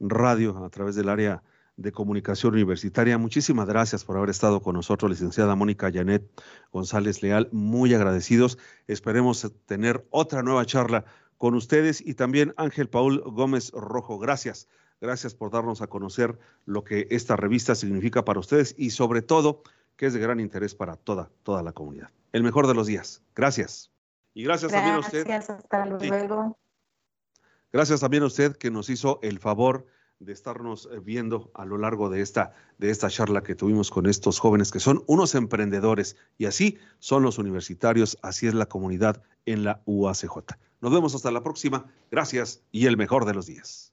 Radio 0.00 0.64
a 0.64 0.70
través 0.70 0.96
del 0.96 1.08
área 1.08 1.44
de 1.76 1.92
comunicación 1.92 2.54
universitaria. 2.54 3.16
Muchísimas 3.16 3.68
gracias 3.68 4.04
por 4.04 4.16
haber 4.16 4.30
estado 4.30 4.60
con 4.60 4.74
nosotros, 4.74 5.08
licenciada 5.08 5.54
Mónica 5.54 5.88
Janet 5.92 6.28
González 6.72 7.22
Leal. 7.22 7.48
Muy 7.52 7.94
agradecidos. 7.94 8.58
Esperemos 8.88 9.52
tener 9.66 10.04
otra 10.10 10.42
nueva 10.42 10.66
charla 10.66 11.04
con 11.36 11.54
ustedes 11.54 12.04
y 12.04 12.14
también 12.14 12.54
Ángel 12.56 12.88
Paul 12.88 13.20
Gómez 13.20 13.70
Rojo. 13.70 14.18
Gracias. 14.18 14.68
Gracias 15.00 15.36
por 15.36 15.52
darnos 15.52 15.80
a 15.80 15.86
conocer 15.86 16.36
lo 16.64 16.82
que 16.82 17.06
esta 17.10 17.36
revista 17.36 17.76
significa 17.76 18.24
para 18.24 18.40
ustedes 18.40 18.74
y 18.76 18.90
sobre 18.90 19.22
todo 19.22 19.62
que 19.98 20.06
es 20.06 20.14
de 20.14 20.20
gran 20.20 20.38
interés 20.40 20.74
para 20.76 20.96
toda, 20.96 21.28
toda 21.42 21.62
la 21.62 21.72
comunidad. 21.72 22.10
El 22.32 22.44
mejor 22.44 22.68
de 22.68 22.74
los 22.74 22.86
días. 22.86 23.20
Gracias. 23.34 23.90
Y 24.32 24.44
gracias, 24.44 24.70
gracias 24.70 24.72
también 24.72 24.94
a 24.94 25.06
usted. 25.06 25.26
Gracias, 25.26 25.58
hasta 25.58 25.86
luego. 25.86 26.56
Sí. 26.56 27.42
Gracias 27.72 28.00
también 28.00 28.22
a 28.22 28.26
usted 28.26 28.56
que 28.56 28.70
nos 28.70 28.88
hizo 28.90 29.18
el 29.22 29.40
favor 29.40 29.86
de 30.20 30.32
estarnos 30.32 30.88
eh, 30.92 31.00
viendo 31.00 31.50
a 31.52 31.64
lo 31.64 31.78
largo 31.78 32.10
de 32.10 32.20
esta, 32.20 32.54
de 32.78 32.90
esta 32.90 33.10
charla 33.10 33.42
que 33.42 33.56
tuvimos 33.56 33.90
con 33.90 34.06
estos 34.06 34.38
jóvenes 34.38 34.70
que 34.70 34.80
son 34.80 35.02
unos 35.06 35.34
emprendedores 35.34 36.16
y 36.38 36.46
así 36.46 36.78
son 37.00 37.24
los 37.24 37.38
universitarios, 37.38 38.18
así 38.22 38.46
es 38.46 38.54
la 38.54 38.66
comunidad 38.66 39.22
en 39.46 39.64
la 39.64 39.82
UACJ. 39.84 40.56
Nos 40.80 40.92
vemos 40.92 41.16
hasta 41.16 41.32
la 41.32 41.42
próxima. 41.42 41.92
Gracias 42.10 42.62
y 42.70 42.86
el 42.86 42.96
mejor 42.96 43.24
de 43.24 43.34
los 43.34 43.46
días. 43.46 43.92